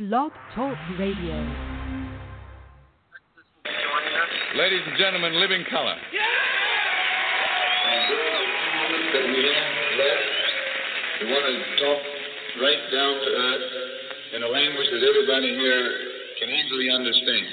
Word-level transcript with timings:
Blog 0.00 0.32
Talk 0.54 0.78
Radio. 0.98 1.36
Ladies 4.56 4.80
and 4.86 4.96
gentlemen, 4.96 5.38
Living 5.38 5.62
Color. 5.70 5.96
that 9.12 9.24
we 9.28 9.44
have 9.44 9.98
left. 10.00 10.24
We 11.20 11.26
want 11.28 11.44
to 11.44 11.52
talk 11.84 12.00
right 12.62 12.80
down 12.90 13.12
to 13.12 13.28
earth 13.28 13.68
in 14.36 14.42
a 14.42 14.48
language 14.48 14.88
that 14.90 15.02
everybody 15.04 15.54
here 15.60 15.92
can 16.40 16.48
easily 16.48 16.88
understand. 16.88 17.44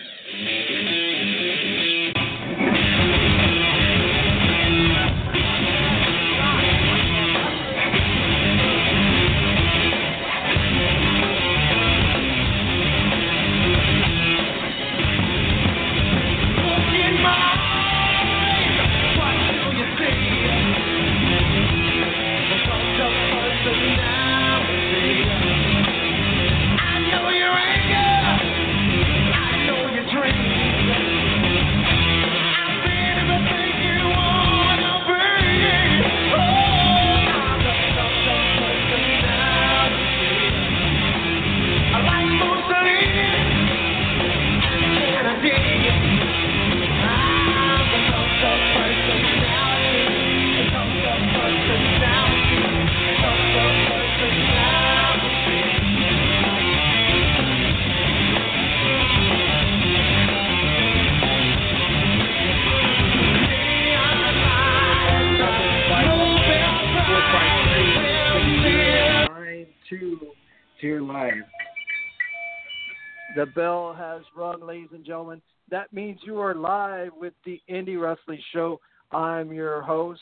Bell 73.54 73.94
has 73.94 74.22
rung, 74.36 74.66
ladies 74.66 74.90
and 74.94 75.06
gentlemen. 75.06 75.42
That 75.70 75.92
means 75.92 76.20
you 76.24 76.40
are 76.40 76.56
live 76.56 77.12
with 77.20 77.34
the 77.46 77.62
Indie 77.70 78.00
Wrestling 78.00 78.42
Show. 78.54 78.80
I'm 79.12 79.52
your 79.52 79.82
host, 79.82 80.22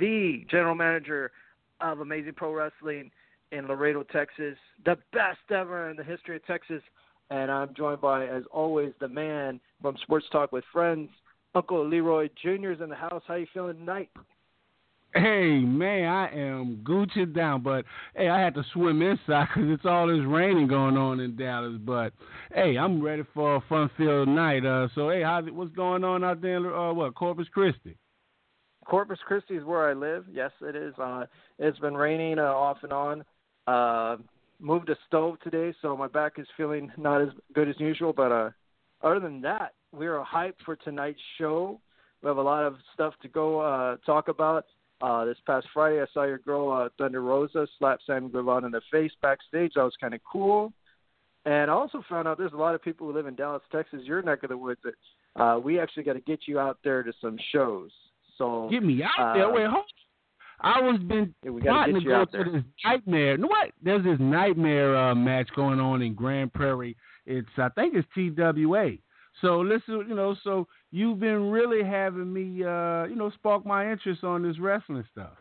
the 0.00 0.44
general 0.50 0.74
manager 0.74 1.30
of 1.80 2.00
Amazing 2.00 2.34
Pro 2.34 2.52
Wrestling 2.52 3.10
in 3.52 3.66
Laredo, 3.66 4.02
Texas, 4.02 4.56
the 4.84 4.96
best 5.12 5.38
ever 5.50 5.90
in 5.90 5.96
the 5.96 6.04
history 6.04 6.36
of 6.36 6.46
Texas. 6.46 6.82
And 7.30 7.50
I'm 7.50 7.74
joined 7.74 8.00
by, 8.00 8.26
as 8.26 8.42
always, 8.50 8.92
the 9.00 9.08
man 9.08 9.60
from 9.82 9.96
Sports 10.02 10.26
Talk 10.32 10.52
with 10.52 10.64
Friends, 10.72 11.10
Uncle 11.54 11.86
Leroy 11.86 12.28
Jr. 12.42 12.72
is 12.72 12.80
in 12.80 12.88
the 12.88 12.94
house. 12.94 13.22
How 13.26 13.34
you 13.34 13.46
feeling 13.52 13.76
tonight? 13.76 14.10
Hey 15.14 15.60
man, 15.60 16.06
I 16.06 16.28
am 16.36 16.84
Gucci 16.84 17.34
down, 17.34 17.62
but 17.62 17.86
hey, 18.14 18.28
I 18.28 18.38
had 18.38 18.54
to 18.54 18.64
swim 18.74 19.00
inside 19.00 19.48
because 19.48 19.70
it's 19.70 19.86
all 19.86 20.06
this 20.06 20.24
raining 20.26 20.68
going 20.68 20.98
on 20.98 21.18
in 21.20 21.34
Dallas. 21.34 21.78
But 21.80 22.12
hey, 22.54 22.76
I'm 22.76 23.02
ready 23.02 23.22
for 23.32 23.56
a 23.56 23.64
fun-filled 23.70 24.28
night. 24.28 24.66
Uh, 24.66 24.88
so 24.94 25.08
hey, 25.08 25.22
how, 25.22 25.40
what's 25.42 25.74
going 25.74 26.04
on 26.04 26.24
out 26.24 26.42
there? 26.42 26.76
Uh, 26.76 26.92
what 26.92 27.14
Corpus 27.14 27.48
Christi? 27.48 27.96
Corpus 28.84 29.18
Christi 29.26 29.56
is 29.56 29.64
where 29.64 29.88
I 29.88 29.94
live. 29.94 30.26
Yes, 30.30 30.50
it 30.60 30.76
is. 30.76 30.92
Uh, 30.98 31.24
it's 31.58 31.78
been 31.78 31.96
raining 31.96 32.38
uh, 32.38 32.42
off 32.42 32.78
and 32.82 32.92
on. 32.92 33.24
Uh, 33.66 34.16
moved 34.60 34.90
a 34.90 34.96
stove 35.06 35.36
today, 35.42 35.74
so 35.80 35.96
my 35.96 36.08
back 36.08 36.34
is 36.38 36.46
feeling 36.54 36.92
not 36.98 37.22
as 37.22 37.28
good 37.54 37.68
as 37.68 37.76
usual. 37.78 38.12
But 38.12 38.30
uh, 38.30 38.50
other 39.02 39.20
than 39.20 39.40
that, 39.40 39.72
we 39.90 40.06
are 40.06 40.22
hyped 40.22 40.60
for 40.66 40.76
tonight's 40.76 41.20
show. 41.38 41.80
We 42.22 42.28
have 42.28 42.36
a 42.36 42.42
lot 42.42 42.64
of 42.64 42.76
stuff 42.92 43.14
to 43.22 43.28
go 43.28 43.60
uh, 43.60 43.96
talk 44.04 44.28
about. 44.28 44.66
Uh, 45.00 45.24
this 45.24 45.36
past 45.46 45.66
Friday, 45.72 46.00
I 46.02 46.06
saw 46.12 46.24
your 46.24 46.38
girl 46.38 46.72
uh, 46.72 46.88
Thunder 46.98 47.22
Rosa 47.22 47.66
slap 47.78 48.00
Sammy 48.06 48.28
Guevara 48.30 48.64
in 48.64 48.72
the 48.72 48.80
face 48.90 49.12
backstage. 49.22 49.72
That 49.74 49.84
was 49.84 49.96
kind 50.00 50.14
of 50.14 50.20
cool. 50.30 50.72
And 51.44 51.70
I 51.70 51.74
also 51.74 52.02
found 52.08 52.26
out 52.26 52.36
there's 52.36 52.52
a 52.52 52.56
lot 52.56 52.74
of 52.74 52.82
people 52.82 53.06
who 53.06 53.12
live 53.12 53.26
in 53.26 53.36
Dallas, 53.36 53.62
Texas, 53.70 54.00
your 54.02 54.22
neck 54.22 54.42
of 54.42 54.50
the 54.50 54.56
woods. 54.58 54.80
That 54.82 55.40
uh, 55.42 55.58
we 55.58 55.78
actually 55.78 56.02
got 56.02 56.14
to 56.14 56.20
get 56.20 56.40
you 56.46 56.58
out 56.58 56.78
there 56.82 57.02
to 57.02 57.12
some 57.20 57.38
shows. 57.52 57.90
So 58.36 58.68
Get 58.70 58.82
me 58.82 59.02
out 59.02 59.10
uh, 59.18 59.34
there. 59.34 59.52
Wait, 59.52 59.66
hold. 59.66 59.84
I 60.60 60.80
was 60.80 60.98
been 61.00 61.32
Yeah, 61.44 61.52
plotting 61.62 62.00
to 62.00 62.04
go 62.04 62.14
out 62.16 62.32
to 62.32 62.38
there. 62.38 62.52
this 62.52 62.62
nightmare. 62.84 63.32
You 63.32 63.38
know 63.38 63.46
what? 63.46 63.70
There's 63.82 64.04
this 64.04 64.18
nightmare 64.18 64.96
uh, 64.96 65.14
match 65.14 65.48
going 65.54 65.78
on 65.78 66.02
in 66.02 66.14
Grand 66.14 66.52
Prairie. 66.52 66.96
It's 67.26 67.48
I 67.56 67.68
think 67.70 67.94
it's 67.94 68.08
TWA. 68.14 68.92
So 69.40 69.60
listen, 69.60 70.04
you 70.08 70.16
know, 70.16 70.34
so 70.42 70.66
you've 70.90 71.20
been 71.20 71.50
really 71.50 71.82
having 71.84 72.32
me, 72.32 72.64
uh, 72.64 73.04
you 73.04 73.16
know, 73.16 73.30
spark 73.34 73.66
my 73.66 73.90
interest 73.90 74.24
on 74.24 74.42
this 74.42 74.58
wrestling 74.58 75.04
stuff. 75.12 75.32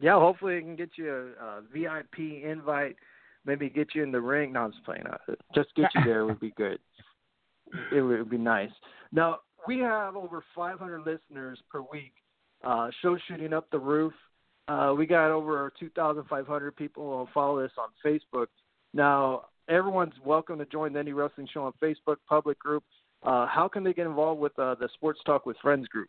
Yeah, 0.00 0.18
hopefully 0.18 0.58
I 0.58 0.60
can 0.60 0.76
get 0.76 0.90
you 0.96 1.34
a, 1.40 1.44
a 1.44 1.62
VIP 1.72 2.42
invite. 2.44 2.96
Maybe 3.46 3.68
get 3.68 3.94
you 3.94 4.02
in 4.02 4.10
the 4.10 4.20
ring. 4.20 4.52
No, 4.52 4.60
I'm 4.62 4.72
just 4.72 4.84
playing. 4.84 5.04
Uh, 5.06 5.34
Just 5.54 5.74
get 5.76 5.90
you 5.94 6.02
there 6.04 6.24
would 6.24 6.40
be 6.40 6.52
good. 6.56 6.78
It 7.92 8.00
would, 8.00 8.30
be 8.30 8.38
nice. 8.38 8.70
Now 9.12 9.40
we 9.66 9.78
have 9.80 10.16
over 10.16 10.42
500 10.54 11.00
listeners 11.00 11.58
per 11.70 11.80
week. 11.80 12.12
Uh, 12.62 12.88
show 13.02 13.18
shooting 13.28 13.52
up 13.52 13.70
the 13.70 13.78
roof. 13.78 14.12
Uh, 14.68 14.94
we 14.96 15.06
got 15.06 15.30
over 15.30 15.72
2,500 15.78 16.76
people 16.76 17.18
who 17.18 17.32
follow 17.34 17.60
us 17.60 17.70
on 17.76 17.88
Facebook. 18.04 18.46
Now 18.94 19.46
everyone's 19.68 20.14
welcome 20.24 20.58
to 20.58 20.64
join 20.66 20.94
the 20.94 21.00
Indie 21.00 21.14
Wrestling 21.14 21.48
Show 21.52 21.64
on 21.64 21.72
Facebook 21.82 22.16
public 22.28 22.58
group. 22.58 22.84
Uh, 23.24 23.46
how 23.46 23.68
can 23.68 23.82
they 23.82 23.92
get 23.92 24.06
involved 24.06 24.40
with 24.40 24.56
uh, 24.58 24.74
the 24.74 24.88
Sports 24.94 25.20
Talk 25.24 25.46
with 25.46 25.56
Friends 25.62 25.88
group? 25.88 26.08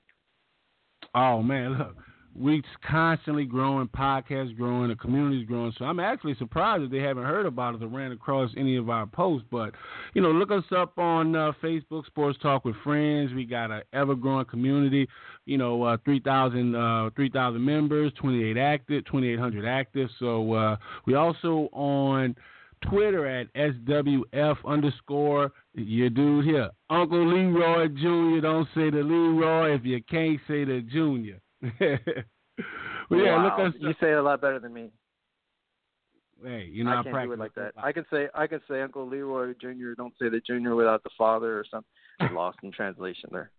Oh 1.13 1.41
man, 1.41 1.77
look—we're 1.77 2.61
constantly 2.85 3.45
growing, 3.45 3.87
podcasts 3.87 4.55
growing, 4.57 4.89
the 4.89 4.95
community's 4.95 5.47
growing. 5.47 5.71
So 5.77 5.85
I'm 5.85 6.01
actually 6.01 6.35
surprised 6.35 6.83
that 6.83 6.91
they 6.91 6.99
haven't 6.99 7.23
heard 7.23 7.45
about 7.45 7.75
us 7.75 7.81
or 7.81 7.87
ran 7.87 8.11
across 8.11 8.51
any 8.57 8.75
of 8.75 8.89
our 8.89 9.05
posts. 9.05 9.47
But 9.49 9.71
you 10.13 10.21
know, 10.21 10.31
look 10.31 10.51
us 10.51 10.65
up 10.75 10.97
on 10.97 11.35
uh, 11.35 11.53
Facebook, 11.63 12.05
Sports 12.07 12.37
Talk 12.41 12.65
with 12.65 12.75
Friends. 12.83 13.33
We 13.33 13.45
got 13.45 13.71
an 13.71 13.83
ever 13.93 14.15
growing 14.15 14.45
community. 14.45 15.07
You 15.45 15.57
know, 15.57 15.83
uh, 15.83 15.97
3,000 16.03 16.75
uh, 16.75 17.09
3,000 17.15 17.63
members, 17.63 18.11
28 18.19 18.57
active, 18.57 19.05
2,800 19.05 19.65
active. 19.65 20.09
So 20.19 20.53
uh, 20.53 20.75
we 21.05 21.13
also 21.13 21.69
on 21.71 22.35
Twitter 22.89 23.25
at 23.25 23.53
SWF 23.53 24.57
underscore 24.65 25.51
your 25.73 26.09
dude 26.09 26.45
here. 26.45 26.69
Uncle 26.89 27.27
Leroy 27.27 27.87
Jr. 27.87 28.41
Don't 28.41 28.67
say 28.75 28.89
the 28.89 29.03
Leroy 29.03 29.75
if 29.75 29.85
you 29.85 30.01
can't 30.09 30.39
say 30.47 30.63
the 30.63 30.81
Junior. 30.91 31.39
well, 31.61 33.19
yeah, 33.19 33.37
wow. 33.37 33.43
look 33.43 33.67
us 33.67 33.79
You 33.79 33.93
say 33.99 34.11
it 34.11 34.17
a 34.17 34.21
lot 34.21 34.41
better 34.41 34.59
than 34.59 34.73
me. 34.73 34.89
Hey, 36.43 36.69
you 36.71 36.83
know, 36.83 36.91
I 36.91 36.99
I, 36.99 37.03
can't 37.03 37.13
practice 37.13 37.29
do 37.29 37.33
it 37.33 37.39
like 37.39 37.55
that. 37.55 37.73
I 37.77 37.91
can 37.91 38.05
say 38.11 38.27
I 38.35 38.47
can 38.47 38.59
say 38.69 38.81
Uncle 38.81 39.07
Leroy 39.07 39.53
Jr. 39.59 39.93
Don't 39.97 40.13
say 40.21 40.29
the 40.29 40.41
Junior 40.45 40.75
without 40.75 41.03
the 41.03 41.09
father 41.17 41.57
or 41.57 41.65
something. 41.69 41.89
Get 42.19 42.33
lost 42.33 42.57
in 42.63 42.71
translation 42.71 43.29
there. 43.31 43.51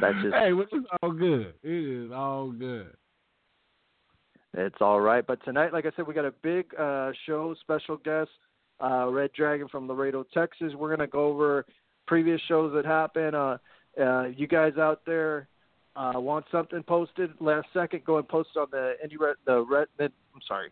That's 0.00 0.16
just 0.22 0.34
Hey, 0.38 0.52
well, 0.52 0.66
it's 0.70 0.86
all 1.02 1.12
good. 1.12 1.54
It 1.62 2.04
is 2.06 2.12
all 2.12 2.50
good. 2.50 2.92
It's 4.54 4.76
all 4.80 5.00
right. 5.00 5.26
But 5.26 5.44
tonight, 5.44 5.72
like 5.72 5.86
I 5.86 5.90
said, 5.96 6.06
we 6.06 6.14
got 6.14 6.24
a 6.24 6.34
big 6.42 6.66
uh, 6.78 7.12
show, 7.26 7.54
special 7.60 7.96
guest, 7.98 8.30
uh, 8.82 9.08
Red 9.08 9.30
Dragon 9.36 9.68
from 9.68 9.86
Laredo, 9.88 10.24
Texas. 10.34 10.72
We're 10.76 10.90
gonna 10.94 11.06
go 11.06 11.26
over 11.26 11.64
previous 12.06 12.40
shows 12.48 12.72
that 12.74 12.84
happened. 12.84 13.34
Uh, 13.36 13.58
uh, 14.00 14.24
you 14.36 14.46
guys 14.46 14.72
out 14.78 15.02
there 15.06 15.48
uh, 15.96 16.12
want 16.16 16.44
something 16.50 16.82
posted 16.82 17.30
last 17.40 17.66
second? 17.72 18.04
Go 18.04 18.18
and 18.18 18.28
post 18.28 18.50
on 18.56 18.66
the 18.70 18.94
indie 19.04 19.18
Re- 19.18 19.34
the 19.46 19.60
Red. 19.68 19.88
I'm 20.00 20.40
sorry. 20.46 20.70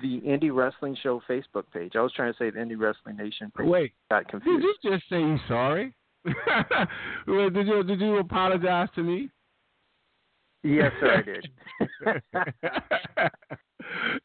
The 0.00 0.20
Indie 0.20 0.54
Wrestling 0.54 0.96
Show 1.02 1.20
Facebook 1.28 1.64
page. 1.74 1.92
I 1.96 2.00
was 2.00 2.12
trying 2.12 2.32
to 2.32 2.38
say 2.38 2.48
the 2.50 2.58
Indie 2.60 2.78
Wrestling 2.78 3.16
Nation 3.16 3.52
page. 3.56 3.66
Wait, 3.66 3.92
Got 4.10 4.28
confused. 4.28 4.62
did 4.62 4.90
you 4.90 4.96
just 4.98 5.08
say 5.10 5.36
sorry? 5.48 5.94
Did 7.26 7.66
you 7.66 7.82
did 7.82 8.00
you 8.00 8.18
apologize 8.18 8.88
to 8.94 9.02
me? 9.02 9.30
Yes, 10.62 10.92
sir, 11.00 11.18
I 11.18 11.22
did. 11.22 11.50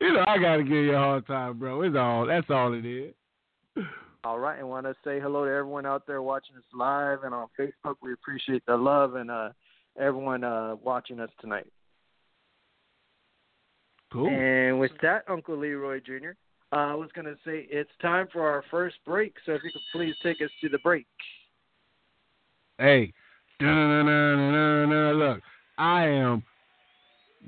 you 0.02 0.14
know, 0.14 0.24
I 0.28 0.38
gotta 0.38 0.64
give 0.64 0.72
you 0.72 0.96
a 0.96 0.98
hard 0.98 1.28
time, 1.28 1.60
bro. 1.60 1.82
It's 1.82 1.96
all 1.96 2.26
that's 2.26 2.50
all 2.50 2.74
it 2.74 2.86
is. 2.86 3.14
All 4.24 4.40
right, 4.40 4.58
and 4.58 4.68
want 4.68 4.88
to 4.88 4.96
say 5.04 5.20
hello 5.20 5.46
to 5.46 5.52
everyone 5.52 5.86
out 5.86 6.08
there 6.08 6.22
watching 6.22 6.56
us 6.56 6.64
live 6.74 7.24
and 7.24 7.34
on 7.34 7.48
Facebook. 7.60 7.96
We 8.02 8.12
appreciate 8.12 8.66
the 8.66 8.76
love 8.76 9.16
and 9.16 9.30
uh, 9.30 9.50
everyone 10.00 10.44
uh, 10.44 10.76
watching 10.84 11.20
us 11.20 11.30
tonight. 11.40 11.68
Cool. 14.12 14.30
And 14.30 14.80
with 14.80 14.92
that, 15.02 15.26
Uncle 15.28 15.58
Leroy 15.58 16.00
Jr., 16.00 16.32
uh, 16.72 16.76
I 16.76 16.96
was 16.96 17.10
going 17.14 17.26
to 17.26 17.36
say 17.46 17.68
it's 17.70 17.92
time 18.02 18.28
for 18.34 18.50
our 18.50 18.64
first 18.72 18.96
break. 19.06 19.36
So 19.46 19.54
if 19.54 19.62
you 19.64 19.72
could 19.72 19.82
please 19.94 20.16
take 20.24 20.42
us 20.42 20.50
to 20.62 20.70
the 20.70 20.80
break. 20.80 21.06
Hey, 22.78 23.14
look, 23.62 25.42
I 25.78 26.06
am 26.08 26.44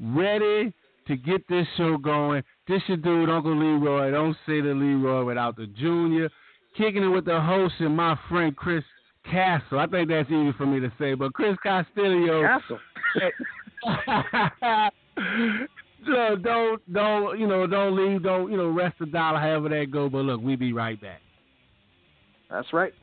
ready 0.01 0.73
to 1.07 1.15
get 1.15 1.47
this 1.47 1.65
show 1.77 1.97
going. 1.97 2.43
This 2.67 2.81
your 2.87 2.97
dude, 2.97 3.29
Uncle 3.29 3.57
Leroy. 3.57 4.11
Don't 4.11 4.35
say 4.45 4.61
the 4.61 4.73
Leroy 4.73 5.23
without 5.23 5.55
the 5.55 5.67
Junior. 5.67 6.29
Kicking 6.77 7.03
it 7.03 7.07
with 7.07 7.25
the 7.25 7.39
host 7.39 7.75
and 7.79 7.95
my 7.95 8.17
friend 8.29 8.55
Chris 8.55 8.83
Castle. 9.29 9.79
I 9.79 9.87
think 9.87 10.09
that's 10.09 10.29
easy 10.29 10.51
for 10.57 10.65
me 10.65 10.79
to 10.79 10.91
say, 10.99 11.13
but 11.13 11.33
Chris 11.33 11.55
Castillo. 11.63 12.43
Castle. 12.43 12.79
so 16.05 16.35
don't 16.35 16.93
don't 16.93 17.39
you 17.39 17.47
know 17.47 17.65
don't 17.65 17.95
leave 17.95 18.21
don't 18.23 18.51
you 18.51 18.57
know 18.57 18.69
rest 18.69 18.95
a 19.01 19.05
dollar 19.05 19.39
however 19.39 19.69
that 19.69 19.91
go. 19.91 20.09
But 20.09 20.19
look, 20.19 20.41
we 20.41 20.55
be 20.55 20.73
right 20.73 20.99
back. 21.01 21.21
That's 22.49 22.71
right. 22.73 22.93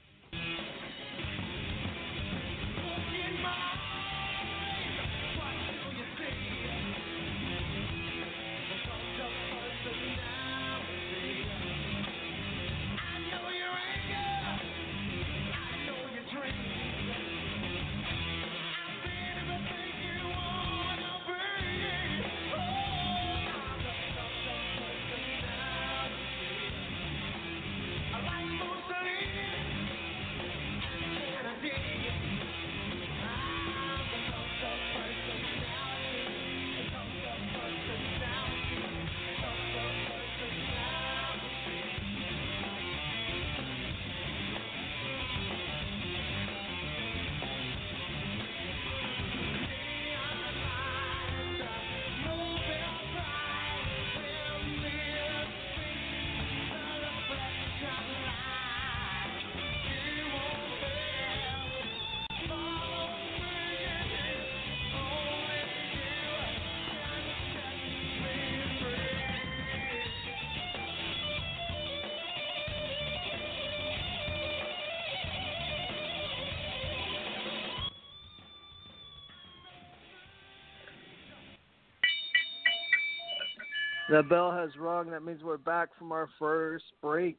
The 84.14 84.22
bell 84.22 84.52
has 84.52 84.70
rung. 84.78 85.10
That 85.10 85.24
means 85.24 85.42
we're 85.42 85.56
back 85.56 85.88
from 85.98 86.12
our 86.12 86.28
first 86.38 86.84
break. 87.02 87.36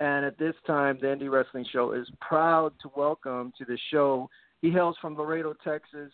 And 0.00 0.24
at 0.24 0.38
this 0.38 0.54
time, 0.66 0.96
the 0.98 1.08
Indie 1.08 1.30
Wrestling 1.30 1.66
Show 1.70 1.92
is 1.92 2.08
proud 2.22 2.72
to 2.80 2.90
welcome 2.96 3.52
to 3.58 3.66
the 3.66 3.76
show. 3.90 4.30
He 4.62 4.70
hails 4.70 4.96
from 4.98 5.14
Laredo, 5.14 5.52
Texas. 5.62 6.10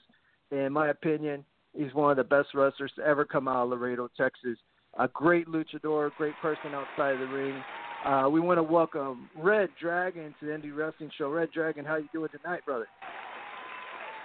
In 0.51 0.73
my 0.73 0.89
opinion, 0.89 1.45
he's 1.73 1.95
one 1.95 2.11
of 2.11 2.17
the 2.17 2.25
best 2.25 2.49
wrestlers 2.53 2.91
to 2.97 3.03
ever 3.05 3.25
come 3.25 3.47
out 3.47 3.63
of 3.63 3.71
Laredo, 3.71 4.11
Texas. 4.17 4.59
A 4.99 5.07
great 5.07 5.47
luchador, 5.47 6.11
great 6.19 6.35
person 6.43 6.75
outside 6.75 7.13
of 7.13 7.21
the 7.21 7.27
ring. 7.33 7.63
Uh, 8.05 8.29
we 8.29 8.41
want 8.41 8.59
to 8.59 8.65
welcome 8.65 9.31
Red 9.37 9.69
Dragon 9.81 10.35
to 10.41 10.47
the 10.47 10.51
Indie 10.51 10.77
Wrestling 10.77 11.13
Show. 11.17 11.31
Red 11.31 11.53
Dragon, 11.53 11.85
how 11.85 11.95
you 11.95 12.09
doing 12.13 12.31
tonight, 12.37 12.67
brother? 12.67 12.89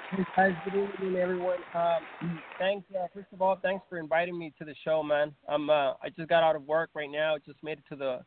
Hey 0.10 0.24
guys, 0.38 0.54
good 0.64 0.90
evening, 1.02 1.22
everyone. 1.22 1.58
Um, 1.74 2.40
thanks. 2.58 2.86
Uh, 2.98 3.08
first 3.14 3.28
of 3.34 3.42
all, 3.42 3.60
thanks 3.62 3.84
for 3.90 4.00
inviting 4.00 4.40
me 4.40 4.54
to 4.58 4.64
the 4.64 4.74
show, 4.86 5.04
man. 5.04 5.34
I'm. 5.50 5.70
Uh, 5.70 5.96
I 6.02 6.10
just 6.16 6.30
got 6.30 6.44
out 6.44 6.56
of 6.56 6.64
work 6.64 6.92
right 6.94 7.12
now. 7.12 7.36
Just 7.46 7.62
made 7.62 7.80
it 7.80 7.84
to 7.90 7.98
the 7.98 8.20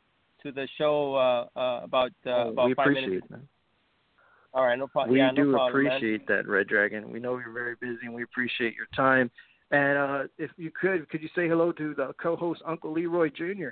to 0.42 0.52
the 0.52 0.68
show 0.76 1.14
uh, 1.14 1.58
uh, 1.58 1.80
about 1.82 2.12
uh, 2.26 2.30
oh, 2.30 2.48
about 2.50 2.66
we 2.66 2.74
five 2.74 2.88
appreciate 2.88 3.08
minutes. 3.08 3.26
It, 3.30 3.30
man. 3.30 3.48
All 4.52 4.66
right, 4.66 4.78
no 4.78 4.88
problem. 4.88 5.14
We 5.14 5.20
yeah, 5.20 5.30
do 5.34 5.44
no 5.44 5.52
problem, 5.52 5.86
appreciate 5.86 6.28
man. 6.28 6.36
that, 6.36 6.48
Red 6.48 6.66
Dragon. 6.66 7.10
We 7.10 7.18
know 7.18 7.38
you're 7.38 7.52
very 7.52 7.76
busy, 7.80 8.04
and 8.04 8.14
we 8.14 8.24
appreciate 8.24 8.74
your 8.74 8.88
time. 8.94 9.30
And 9.70 9.96
uh, 9.96 10.22
if 10.36 10.50
you 10.58 10.70
could, 10.78 11.08
could 11.08 11.22
you 11.22 11.30
say 11.34 11.48
hello 11.48 11.72
to 11.72 11.94
the 11.94 12.12
co-host 12.20 12.60
Uncle 12.66 12.92
Leroy 12.92 13.30
Jr. 13.30 13.70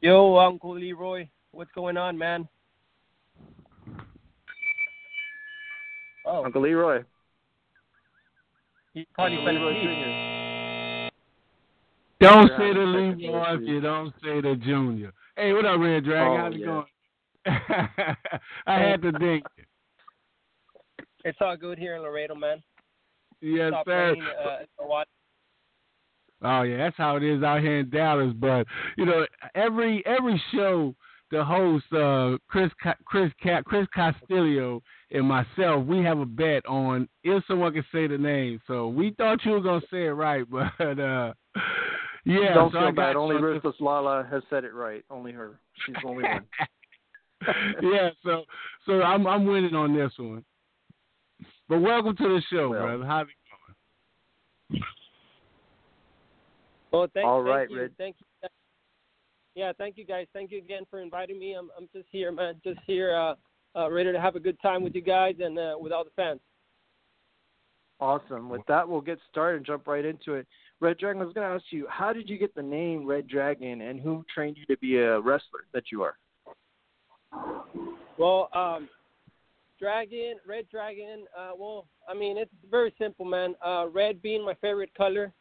Yo, 0.00 0.36
Uncle 0.38 0.78
Leroy, 0.78 1.28
what's 1.50 1.72
going 1.74 1.98
on, 1.98 2.16
man? 2.16 2.48
Oh, 6.28 6.44
Uncle 6.44 6.60
Leroy. 6.62 7.04
he 8.92 9.06
called 9.16 9.32
you 9.32 9.38
Uncle 9.38 9.54
Leroy 9.54 9.82
Junior. 9.82 11.10
Don't 12.20 12.50
We're 12.50 12.58
say 12.58 12.66
having 12.68 12.92
the 12.92 13.08
technical 13.10 13.32
Leroy 13.32 13.54
if 13.54 13.60
you 13.68 13.80
don't 13.80 14.14
say 14.22 14.40
the 14.42 14.56
Junior. 14.62 15.12
Hey, 15.36 15.52
what 15.54 15.64
up, 15.64 15.80
Red 15.80 16.04
Dragon? 16.04 16.32
Oh, 16.32 16.36
How's 16.44 16.54
it 16.54 16.58
yeah. 16.60 16.66
going? 16.66 18.16
I 18.66 18.78
had 18.78 19.00
to 19.02 19.12
think. 19.18 19.44
It's 21.24 21.38
all 21.40 21.56
good 21.56 21.78
here 21.78 21.96
in 21.96 22.02
Laredo, 22.02 22.34
man. 22.34 22.62
Yes, 23.40 23.70
Stop 23.70 23.86
sir. 23.86 24.14
playing, 24.14 24.28
uh, 24.28 24.56
for 24.76 24.84
a 24.84 24.88
while. 24.88 25.04
Oh 26.42 26.62
yeah, 26.62 26.76
that's 26.76 26.96
how 26.96 27.16
it 27.16 27.22
is 27.22 27.42
out 27.42 27.62
here 27.62 27.78
in 27.80 27.90
Dallas. 27.90 28.34
But 28.36 28.66
you 28.96 29.06
know, 29.06 29.24
every 29.54 30.04
every 30.06 30.40
show, 30.52 30.94
the 31.30 31.44
host 31.44 31.84
uh, 31.92 32.38
Chris 32.48 32.70
Chris 33.04 33.30
Chris 33.64 33.86
Castillo 33.94 34.82
and 35.10 35.26
myself, 35.26 35.86
we 35.86 36.02
have 36.04 36.18
a 36.18 36.26
bet 36.26 36.64
on 36.66 37.08
if 37.24 37.42
someone 37.46 37.72
can 37.72 37.84
say 37.92 38.06
the 38.06 38.18
name. 38.18 38.60
So 38.66 38.88
we 38.88 39.12
thought 39.16 39.44
you 39.44 39.52
were 39.52 39.60
gonna 39.60 39.80
say 39.90 40.06
it 40.06 40.10
right, 40.10 40.44
but 40.50 40.98
uh, 40.98 41.32
yeah. 42.24 42.54
Don't 42.54 42.72
so 42.72 42.78
feel 42.78 42.86
got 42.88 42.96
bad. 42.96 43.16
Only 43.16 43.36
you. 43.36 43.42
Ruthless 43.42 43.76
Lala 43.80 44.26
has 44.30 44.42
said 44.50 44.64
it 44.64 44.74
right. 44.74 45.04
Only 45.10 45.32
her. 45.32 45.60
She's 45.84 45.96
the 46.02 46.08
only 46.08 46.24
one. 46.24 46.44
yeah, 47.82 48.10
so 48.24 48.44
so 48.86 49.02
I'm 49.02 49.26
I'm 49.26 49.44
winning 49.46 49.74
on 49.74 49.94
this 49.96 50.12
one. 50.18 50.44
But 51.68 51.80
welcome 51.80 52.16
to 52.16 52.22
the 52.24 52.42
show, 52.50 52.70
Well. 52.70 52.80
brother. 52.82 53.04
How's 53.04 53.26
it 54.70 54.82
Well, 56.90 57.06
thank, 57.12 57.26
All 57.26 57.42
thank 57.44 57.54
right, 57.54 57.70
you, 57.70 57.80
Red. 57.80 57.90
thank 57.98 58.16
you. 58.18 58.48
Yeah, 59.58 59.72
thank 59.76 59.98
you 59.98 60.04
guys. 60.04 60.28
Thank 60.32 60.52
you 60.52 60.58
again 60.58 60.84
for 60.88 61.00
inviting 61.00 61.36
me. 61.36 61.54
I'm 61.54 61.68
I'm 61.76 61.88
just 61.92 62.06
here, 62.12 62.30
man. 62.30 62.60
Just 62.62 62.78
here, 62.86 63.16
uh, 63.16 63.34
uh, 63.76 63.90
ready 63.90 64.12
to 64.12 64.20
have 64.20 64.36
a 64.36 64.40
good 64.40 64.56
time 64.62 64.84
with 64.84 64.94
you 64.94 65.00
guys 65.00 65.34
and 65.40 65.58
uh, 65.58 65.74
with 65.76 65.90
all 65.90 66.04
the 66.04 66.12
fans. 66.14 66.38
Awesome. 67.98 68.48
With 68.48 68.62
that, 68.68 68.88
we'll 68.88 69.00
get 69.00 69.18
started 69.28 69.56
and 69.56 69.66
jump 69.66 69.88
right 69.88 70.04
into 70.04 70.34
it. 70.34 70.46
Red 70.78 70.98
Dragon, 70.98 71.20
I 71.20 71.24
was 71.24 71.34
going 71.34 71.48
to 71.48 71.52
ask 71.52 71.64
you, 71.70 71.88
how 71.90 72.12
did 72.12 72.30
you 72.30 72.38
get 72.38 72.54
the 72.54 72.62
name 72.62 73.04
Red 73.04 73.26
Dragon, 73.26 73.80
and 73.80 73.98
who 73.98 74.24
trained 74.32 74.56
you 74.56 74.64
to 74.72 74.78
be 74.78 74.98
a 74.98 75.18
wrestler 75.18 75.66
that 75.74 75.90
you 75.90 76.04
are? 76.04 76.14
Well, 78.16 78.50
um, 78.54 78.88
Dragon, 79.80 80.36
Red 80.46 80.66
Dragon. 80.70 81.24
Uh, 81.36 81.50
well, 81.58 81.88
I 82.08 82.14
mean, 82.14 82.38
it's 82.38 82.54
very 82.70 82.94
simple, 82.96 83.24
man. 83.24 83.56
Uh, 83.66 83.86
red 83.92 84.22
being 84.22 84.44
my 84.44 84.54
favorite 84.60 84.94
color, 84.94 85.32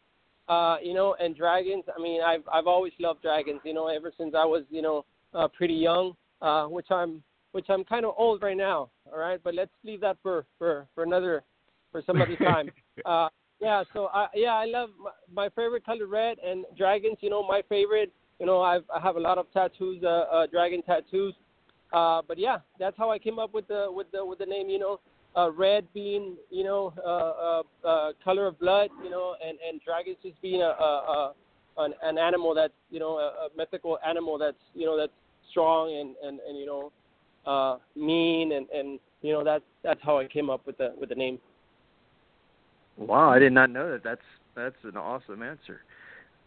uh, 0.50 0.78
you 0.82 0.94
know, 0.94 1.16
and 1.20 1.36
dragons. 1.36 1.84
I 1.96 2.02
mean, 2.02 2.22
I've 2.22 2.44
I've 2.52 2.68
always 2.68 2.94
loved 3.00 3.22
dragons, 3.22 3.62
you 3.64 3.74
know, 3.74 3.88
ever 3.88 4.12
since 4.18 4.34
I 4.36 4.46
was, 4.46 4.64
you 4.70 4.82
know, 4.82 5.06
uh, 5.34 5.48
pretty 5.48 5.74
young. 5.74 6.16
Uh, 6.40 6.66
which 6.66 6.92
I'm 6.92 7.24
which 7.54 7.66
I'm 7.70 7.84
kind 7.84 8.06
of 8.06 8.14
old 8.16 8.44
right 8.44 8.56
now. 8.56 8.92
All 9.12 9.18
right, 9.18 9.40
but 9.44 9.56
let's 9.56 9.72
leave 9.84 10.02
that 10.02 10.18
for 10.22 10.46
for 10.60 10.88
for 10.94 11.04
another 11.04 11.44
for 11.92 12.04
some 12.06 12.22
other 12.22 12.36
time. 12.38 12.70
uh, 13.06 13.30
yeah, 13.60 13.84
so 13.92 14.10
I 14.14 14.28
yeah, 14.36 14.54
I 14.54 14.66
love 14.66 14.90
my, 15.02 15.10
my 15.34 15.50
favorite 15.50 15.84
color 15.84 16.06
red 16.06 16.38
and 16.46 16.66
dragons. 16.78 17.18
You 17.22 17.32
know, 17.32 17.42
my 17.42 17.64
favorite. 17.68 18.14
You 18.40 18.46
know, 18.46 18.62
I've 18.62 18.84
I 18.96 19.00
have 19.00 19.16
a 19.16 19.20
lot 19.20 19.40
of 19.40 19.52
tattoos, 19.52 20.04
uh, 20.04 20.26
uh, 20.32 20.46
dragon 20.46 20.84
tattoos. 20.84 21.34
Uh, 21.92 22.22
but 22.28 22.38
yeah, 22.38 22.58
that's 22.78 22.98
how 22.98 23.10
I 23.10 23.18
came 23.18 23.40
up 23.40 23.52
with 23.52 23.68
the 23.68 23.88
with 23.90 24.12
the 24.12 24.24
with 24.24 24.38
the 24.38 24.46
name. 24.46 24.70
You 24.70 24.78
know, 24.78 25.00
uh, 25.38 25.52
red 25.52 25.86
being 25.94 26.36
you 26.50 26.64
know 26.64 26.94
uh, 27.06 27.88
uh, 27.88 27.88
uh, 27.88 28.12
color 28.24 28.48
of 28.48 28.60
blood. 28.60 28.90
You 29.04 29.10
know, 29.10 29.36
and 29.46 29.58
and 29.68 29.80
dragons 29.86 30.18
just 30.24 30.42
being 30.42 30.62
a, 30.62 30.66
a, 30.66 31.34
a 31.78 31.84
an, 31.84 31.94
an 32.04 32.18
animal 32.18 32.54
that's 32.54 32.74
you 32.90 33.00
know 33.00 33.18
a, 33.18 33.46
a 33.46 33.50
mythical 33.56 34.00
animal 34.06 34.38
that's 34.38 34.58
you 34.74 34.86
know 34.86 34.98
that's 34.98 35.14
strong 35.52 35.94
and 35.94 36.16
and 36.24 36.40
and 36.48 36.58
you 36.58 36.66
know 36.66 36.92
uh, 37.46 37.78
mean 37.96 38.54
and 38.54 38.68
and 38.70 39.00
you 39.22 39.32
know 39.32 39.44
that's 39.44 39.64
that's 39.84 40.00
how 40.04 40.18
I 40.18 40.26
came 40.26 40.50
up 40.50 40.66
with 40.66 40.78
the 40.78 40.94
with 41.00 41.10
the 41.10 41.16
name. 41.16 41.40
Wow, 42.98 43.30
I 43.30 43.40
did 43.40 43.54
not 43.54 43.70
know 43.70 43.92
that. 43.92 44.04
That's 44.04 44.22
that's 44.56 44.76
an 44.84 44.98
awesome 44.98 45.44
answer. 45.44 45.82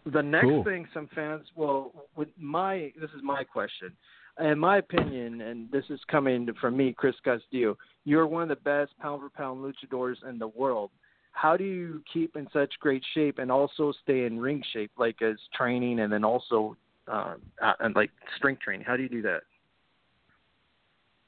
The 0.07 0.23
next 0.23 0.47
Cool. 0.47 0.65
thing 0.65 0.89
some 0.95 1.09
fans, 1.15 1.47
well, 1.55 1.93
with 2.17 2.29
my 2.39 2.93
this 3.01 3.11
is 3.11 3.23
my 3.23 3.45
question. 3.45 3.93
In 4.39 4.59
my 4.59 4.79
opinion, 4.79 5.41
and 5.41 5.71
this 5.71 5.85
is 5.91 6.01
coming 6.11 6.49
from 6.61 6.77
me, 6.77 6.95
Chris 6.97 7.15
Castillo, 7.25 7.77
you're 8.05 8.27
one 8.27 8.45
of 8.45 8.49
the 8.49 8.57
best 8.57 8.97
pound 8.99 9.21
for 9.21 9.31
pound 9.31 9.61
luchadors 9.61 10.17
in 10.29 10.39
the 10.39 10.49
world. 10.49 10.91
How 11.33 11.57
do 11.57 11.65
you 11.65 12.03
keep 12.13 12.37
in 12.37 12.49
such 12.53 12.73
great 12.81 13.05
shape 13.15 13.39
and 13.39 13.51
also 13.53 13.93
stay 14.03 14.25
in 14.25 14.41
ring 14.41 14.63
shape, 14.73 14.91
like 14.99 15.21
as 15.23 15.37
training 15.55 16.01
and 16.01 16.13
then 16.13 16.25
also 16.25 16.77
uh, 17.07 17.35
and 17.81 17.95
like 17.95 18.11
strength 18.37 18.63
training? 18.63 18.85
How 18.87 18.97
do 18.97 19.03
you 19.03 19.09
do 19.09 19.23
that? 19.23 19.41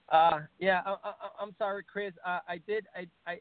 Uh, 0.08 0.40
yeah, 0.58 0.82
I, 0.84 0.90
I, 0.90 1.12
I'm 1.40 1.54
sorry, 1.58 1.84
Chris. 1.90 2.12
Uh, 2.24 2.40
I 2.48 2.58
did. 2.66 2.86
I, 2.94 3.06
I, 3.30 3.38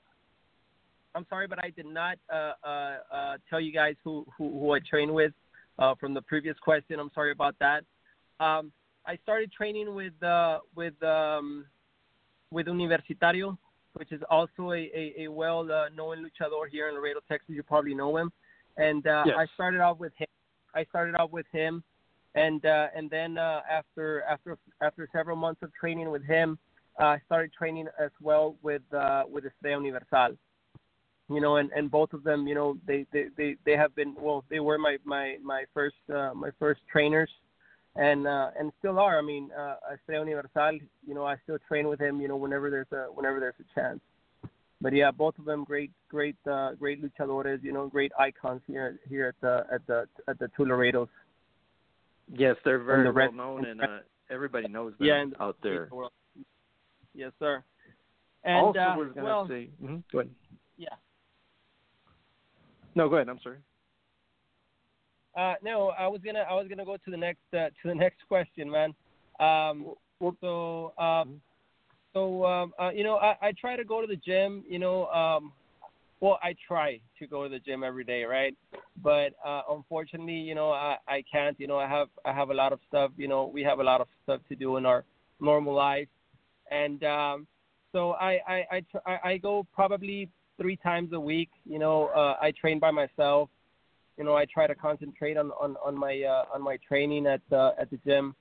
I'm 1.15 1.25
sorry, 1.29 1.47
but 1.47 1.59
I 1.63 1.69
did 1.71 1.85
not 1.85 2.17
uh, 2.31 2.53
uh, 2.63 2.97
uh, 3.13 3.37
tell 3.49 3.59
you 3.59 3.73
guys 3.73 3.95
who, 4.03 4.25
who, 4.37 4.49
who 4.59 4.71
I 4.71 4.79
trained 4.79 5.13
with 5.13 5.33
uh, 5.79 5.95
from 5.95 6.13
the 6.13 6.21
previous 6.21 6.57
question. 6.59 6.99
I'm 6.99 7.11
sorry 7.13 7.31
about 7.31 7.55
that. 7.59 7.83
Um, 8.39 8.71
I 9.05 9.17
started 9.23 9.51
training 9.51 9.93
with 9.95 10.21
uh, 10.23 10.59
with 10.75 11.01
um, 11.03 11.65
with 12.51 12.67
Universitario, 12.67 13.57
which 13.93 14.11
is 14.11 14.21
also 14.29 14.71
a, 14.71 14.89
a, 14.93 15.13
a 15.19 15.27
well 15.27 15.71
uh, 15.71 15.89
known 15.95 16.25
luchador 16.25 16.69
here 16.69 16.89
in 16.89 16.95
Laredo, 16.95 17.19
Texas. 17.27 17.49
You 17.49 17.63
probably 17.63 17.95
know 17.95 18.17
him. 18.17 18.31
And 18.77 19.05
uh, 19.05 19.23
yes. 19.25 19.35
I 19.37 19.45
started 19.53 19.81
off 19.81 19.97
with 19.97 20.13
him. 20.17 20.27
I 20.73 20.85
started 20.85 21.15
off 21.15 21.31
with 21.31 21.45
him, 21.51 21.83
and 22.35 22.65
uh, 22.65 22.87
and 22.95 23.09
then 23.09 23.37
uh, 23.37 23.61
after 23.69 24.23
after 24.23 24.57
after 24.81 25.07
several 25.11 25.35
months 25.35 25.61
of 25.63 25.73
training 25.73 26.09
with 26.11 26.23
him, 26.23 26.57
uh, 26.99 27.05
I 27.05 27.21
started 27.25 27.51
training 27.53 27.87
as 27.99 28.11
well 28.21 28.55
with 28.61 28.81
uh, 28.93 29.23
with 29.29 29.45
Estrella 29.45 29.83
Universal 29.83 30.37
you 31.31 31.39
know, 31.39 31.55
and, 31.57 31.71
and 31.71 31.89
both 31.89 32.11
of 32.13 32.23
them, 32.23 32.45
you 32.45 32.55
know, 32.55 32.77
they, 32.85 33.05
they, 33.13 33.27
they, 33.37 33.55
they 33.65 33.71
have 33.77 33.95
been 33.95 34.15
well, 34.19 34.43
they 34.49 34.59
were 34.59 34.77
my 34.77 34.97
my 35.05 35.37
my 35.41 35.63
first 35.73 35.95
uh, 36.13 36.31
my 36.35 36.49
first 36.59 36.81
trainers, 36.91 37.29
and 37.95 38.27
uh, 38.27 38.51
and 38.57 38.71
still 38.79 38.99
are. 38.99 39.17
I 39.17 39.21
mean, 39.21 39.49
uh, 39.57 39.75
Estrella 39.93 40.25
Universal, 40.25 40.79
you 41.05 41.13
know, 41.13 41.25
I 41.25 41.35
still 41.43 41.57
train 41.67 41.87
with 41.87 41.99
him, 41.99 42.21
you 42.21 42.27
know, 42.27 42.37
whenever 42.37 42.69
there's 42.69 42.91
a 42.91 43.11
whenever 43.13 43.39
there's 43.39 43.55
a 43.59 43.79
chance. 43.79 43.99
But 44.79 44.93
yeah, 44.93 45.11
both 45.11 45.37
of 45.37 45.45
them 45.45 45.63
great 45.63 45.91
great 46.09 46.37
uh, 46.49 46.73
great 46.73 47.03
luchadores, 47.03 47.63
you 47.63 47.71
know, 47.71 47.87
great 47.87 48.11
icons 48.17 48.61
here 48.67 48.99
here 49.07 49.27
at 49.27 49.35
the 49.41 49.65
at 49.73 49.85
the 49.87 50.07
at 50.27 50.39
the 50.39 50.49
two 50.57 50.65
Laredos. 50.65 51.09
Yes, 52.33 52.55
they're 52.63 52.79
very 52.79 53.03
the 53.03 53.11
well 53.11 53.31
known, 53.31 53.65
and 53.65 53.81
uh, 53.81 53.99
everybody 54.29 54.67
knows 54.69 54.93
them 54.97 55.07
yeah, 55.07 55.25
out 55.43 55.57
there. 55.61 55.89
Yes, 57.13 57.31
sir. 57.39 57.63
And 58.43 58.65
also, 58.67 58.79
uh, 58.79 58.95
was 58.95 59.07
going 59.13 59.15
to 59.17 59.23
well, 59.23 59.47
say, 59.47 59.69
mm-hmm, 59.83 59.97
go 60.11 60.19
ahead. 60.19 60.31
Yeah. 60.77 60.87
No, 62.95 63.07
go 63.07 63.17
ahead. 63.17 63.29
I'm 63.29 63.39
sorry. 63.43 63.57
Uh, 65.35 65.53
no, 65.63 65.89
I 65.97 66.07
was 66.07 66.21
gonna 66.25 66.45
I 66.49 66.53
was 66.53 66.67
gonna 66.67 66.85
go 66.85 66.97
to 66.97 67.11
the 67.11 67.17
next 67.17 67.41
uh, 67.53 67.69
to 67.69 67.85
the 67.85 67.95
next 68.05 68.19
question, 68.27 68.69
man. 68.69 68.93
Um, 69.39 69.93
so 70.41 70.93
um, 70.97 71.41
so 72.13 72.45
um, 72.45 72.73
uh, 72.79 72.89
you 72.91 73.03
know 73.03 73.15
I, 73.15 73.35
I 73.41 73.51
try 73.59 73.75
to 73.75 73.83
go 73.83 74.01
to 74.01 74.07
the 74.07 74.17
gym. 74.17 74.63
You 74.67 74.79
know, 74.79 75.07
um, 75.07 75.53
well 76.19 76.37
I 76.43 76.55
try 76.67 76.99
to 77.19 77.27
go 77.27 77.43
to 77.43 77.49
the 77.49 77.59
gym 77.59 77.83
every 77.83 78.03
day, 78.03 78.23
right? 78.23 78.55
But 79.01 79.33
uh, 79.45 79.61
unfortunately, 79.69 80.33
you 80.33 80.53
know 80.53 80.71
I, 80.71 80.97
I 81.07 81.23
can't. 81.31 81.57
You 81.59 81.67
know 81.67 81.77
I 81.77 81.87
have 81.87 82.09
I 82.25 82.33
have 82.33 82.49
a 82.49 82.53
lot 82.53 82.73
of 82.73 82.79
stuff. 82.87 83.11
You 83.15 83.27
know 83.27 83.45
we 83.45 83.63
have 83.63 83.79
a 83.79 83.83
lot 83.83 84.01
of 84.01 84.07
stuff 84.23 84.41
to 84.49 84.55
do 84.55 84.77
in 84.77 84.85
our 84.85 85.05
normal 85.39 85.73
life, 85.73 86.09
and 86.69 87.03
um, 87.05 87.47
so 87.93 88.11
I 88.11 88.39
I 88.47 88.65
I, 88.71 88.79
tr- 88.91 89.07
I 89.09 89.19
I 89.31 89.37
go 89.37 89.65
probably 89.73 90.29
three 90.59 90.75
times 90.75 91.13
a 91.13 91.19
week. 91.19 91.49
You 91.65 91.79
know 91.79 92.07
uh, 92.07 92.35
I 92.41 92.51
train 92.51 92.79
by 92.79 92.91
myself 92.91 93.49
you 94.17 94.23
know, 94.23 94.35
I 94.35 94.45
try 94.45 94.67
to 94.67 94.75
concentrate 94.75 95.37
on 95.37 95.51
on 95.51 95.75
on 95.83 95.97
my 95.97 96.21
uh, 96.21 96.45
on 96.53 96.61
my 96.61 96.77
training 96.87 97.27
at 97.27 97.41
uh, 97.51 97.71
at 97.79 97.89
the 97.89 97.97
gym. 98.05 98.35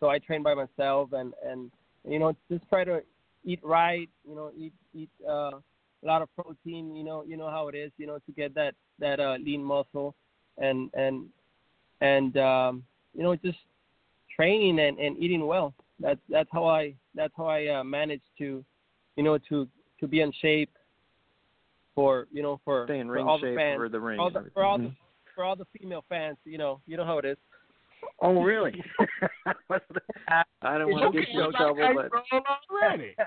So 0.00 0.08
I 0.08 0.18
train 0.18 0.42
by 0.42 0.54
myself 0.54 1.12
and 1.12 1.32
and 1.44 1.70
you 2.08 2.18
know 2.18 2.34
just 2.50 2.68
try 2.68 2.84
to 2.84 3.02
eat 3.44 3.60
right. 3.62 4.08
You 4.28 4.34
know, 4.34 4.50
eat 4.56 4.72
eat 4.94 5.10
uh, 5.28 5.52
a 5.52 6.04
lot 6.04 6.22
of 6.22 6.28
protein. 6.34 6.94
You 6.94 7.04
know, 7.04 7.24
you 7.26 7.36
know 7.36 7.50
how 7.50 7.68
it 7.68 7.74
is. 7.74 7.90
You 7.98 8.06
know, 8.06 8.18
to 8.18 8.32
get 8.32 8.54
that 8.54 8.74
that 8.98 9.20
uh, 9.20 9.36
lean 9.42 9.62
muscle 9.62 10.14
and 10.58 10.90
and 10.94 11.26
and 12.00 12.36
um, 12.36 12.84
you 13.14 13.22
know 13.22 13.34
just 13.36 13.58
training 14.34 14.78
and, 14.80 14.98
and 14.98 15.18
eating 15.18 15.46
well. 15.46 15.74
That's 15.98 16.20
that's 16.28 16.48
how 16.52 16.66
I 16.66 16.94
that's 17.14 17.32
how 17.36 17.46
I 17.46 17.66
uh, 17.66 17.84
manage 17.84 18.22
to 18.38 18.64
you 19.16 19.22
know 19.22 19.38
to 19.48 19.66
to 20.00 20.06
be 20.06 20.20
in 20.20 20.32
shape 20.40 20.70
for 21.96 22.28
you 22.30 22.42
know 22.44 22.60
for, 22.64 22.86
Stay 22.86 23.00
in 23.00 23.08
for 23.08 23.14
ring 23.14 23.26
all 23.26 23.38
shape 23.38 23.54
the 23.54 23.56
fans, 23.56 23.76
for 23.78 23.88
the 23.88 23.98
ring. 23.98 24.20
all 24.20 24.30
the, 24.30 24.48
for 24.54 24.62
all 24.64 24.78
the 24.78 24.84
Mhm. 24.84 24.96
for 25.34 25.42
all 25.42 25.56
the 25.56 25.66
female 25.76 26.04
fans. 26.08 26.36
You 26.44 26.58
know, 26.58 26.80
you 26.86 26.96
know 26.96 27.04
how 27.04 27.18
it 27.18 27.24
is. 27.24 27.36
Oh, 28.20 28.40
really? 28.42 28.80
I 30.62 30.78
don't 30.78 30.92
want 30.92 31.12
to 31.12 31.18
get 31.20 31.28
you 31.30 31.44
in 31.44 31.52
trouble, 31.52 31.92
but 31.94 32.12
already. 32.70 33.16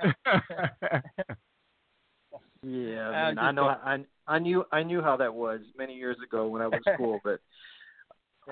yeah, 2.64 3.10
I'm 3.10 3.36
man, 3.36 3.40
I 3.40 3.52
know. 3.52 3.68
I 3.68 4.06
I 4.28 4.40
knew 4.40 4.64
I 4.72 4.84
knew 4.84 5.02
how 5.02 5.18
that 5.18 5.34
was 5.34 5.62
many 5.78 5.96
years 5.96 6.18
ago 6.26 6.48
when 6.48 6.62
I 6.62 6.68
was 6.68 6.82
cool, 6.98 7.20
but. 7.24 7.40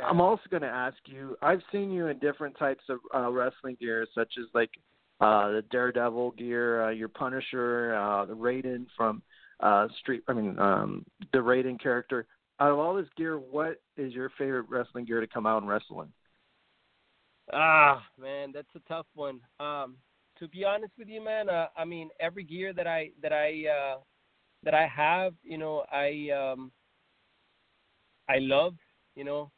I'm 0.06 0.22
also 0.22 0.44
going 0.52 0.62
to 0.62 0.68
ask 0.68 0.98
you. 1.08 1.36
I've 1.42 1.62
seen 1.72 1.90
you 1.90 2.06
in 2.06 2.20
different 2.20 2.56
types 2.60 2.84
of 2.88 3.00
uh, 3.16 3.32
wrestling 3.32 3.78
gear, 3.80 4.06
such 4.14 4.32
as 4.38 4.46
like 4.54 4.70
uh, 5.22 5.48
the 5.50 5.64
Daredevil 5.72 6.32
gear, 6.38 6.84
uh, 6.86 6.90
your 6.92 7.08
Punisher, 7.08 7.96
uh, 7.96 8.26
the 8.26 8.36
Raiden 8.36 8.86
from 8.96 9.24
uh, 9.60 9.88
Street. 10.00 10.24
I 10.28 10.34
mean, 10.34 10.58
um, 10.60 11.06
the 11.34 11.40
Raiden 11.40 11.82
character. 11.82 12.26
Out 12.60 12.72
of 12.72 12.80
all 12.80 12.96
this 12.96 13.08
gear, 13.16 13.38
what 13.38 13.82
is 13.98 14.14
your 14.14 14.32
favorite 14.38 14.66
wrestling 14.68 15.06
gear 15.06 15.22
to 15.22 15.28
come 15.28 15.46
out 15.46 15.62
and 15.62 15.70
wrestle 15.70 16.02
in? 16.02 16.08
Ah, 17.54 18.04
man, 18.20 18.52
that's 18.54 18.68
a 18.76 18.80
tough 18.90 19.06
one. 19.14 19.40
Um, 19.60 19.96
to 20.40 20.48
be 20.48 20.66
honest 20.66 20.94
with 20.98 21.08
you, 21.08 21.24
man, 21.24 21.50
uh, 21.50 21.68
I 21.78 21.86
mean, 21.86 22.10
every 22.20 22.44
gear 22.44 22.74
that 22.74 22.88
I 22.88 23.12
that 23.22 23.32
I 23.32 23.66
uh, 23.68 23.98
that 24.64 24.74
I 24.74 24.88
have, 24.88 25.34
you 25.44 25.58
know, 25.58 25.86
I 25.92 26.30
um, 26.32 26.72
I 28.28 28.40
love, 28.40 28.76
you 29.16 29.24
know, 29.24 29.52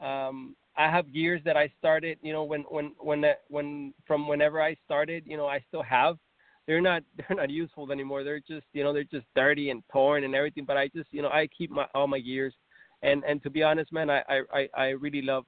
um, 0.00 0.56
I 0.76 0.90
have 0.90 1.12
gears 1.12 1.42
that 1.44 1.56
I 1.56 1.72
started, 1.78 2.18
you 2.22 2.32
know, 2.32 2.44
when 2.44 2.62
when 2.62 2.92
when 2.98 3.24
when 3.48 3.94
from 4.06 4.26
whenever 4.26 4.62
I 4.62 4.76
started, 4.84 5.24
you 5.26 5.36
know, 5.36 5.46
I 5.46 5.62
still 5.68 5.82
have. 5.82 6.18
They're 6.66 6.80
not 6.80 7.02
they're 7.16 7.36
not 7.36 7.50
useful 7.50 7.90
anymore. 7.92 8.24
They're 8.24 8.40
just 8.40 8.66
you 8.72 8.82
know 8.84 8.92
they're 8.92 9.04
just 9.04 9.26
dirty 9.34 9.70
and 9.70 9.82
torn 9.92 10.24
and 10.24 10.34
everything. 10.34 10.64
But 10.64 10.76
I 10.76 10.88
just 10.88 11.08
you 11.12 11.22
know 11.22 11.28
I 11.28 11.48
keep 11.56 11.70
my 11.70 11.86
all 11.94 12.06
my 12.06 12.20
gears, 12.20 12.54
and 13.02 13.24
and 13.24 13.42
to 13.42 13.50
be 13.50 13.62
honest, 13.62 13.92
man, 13.92 14.10
I 14.10 14.22
I 14.52 14.68
I 14.74 14.84
really 14.90 15.22
love 15.22 15.44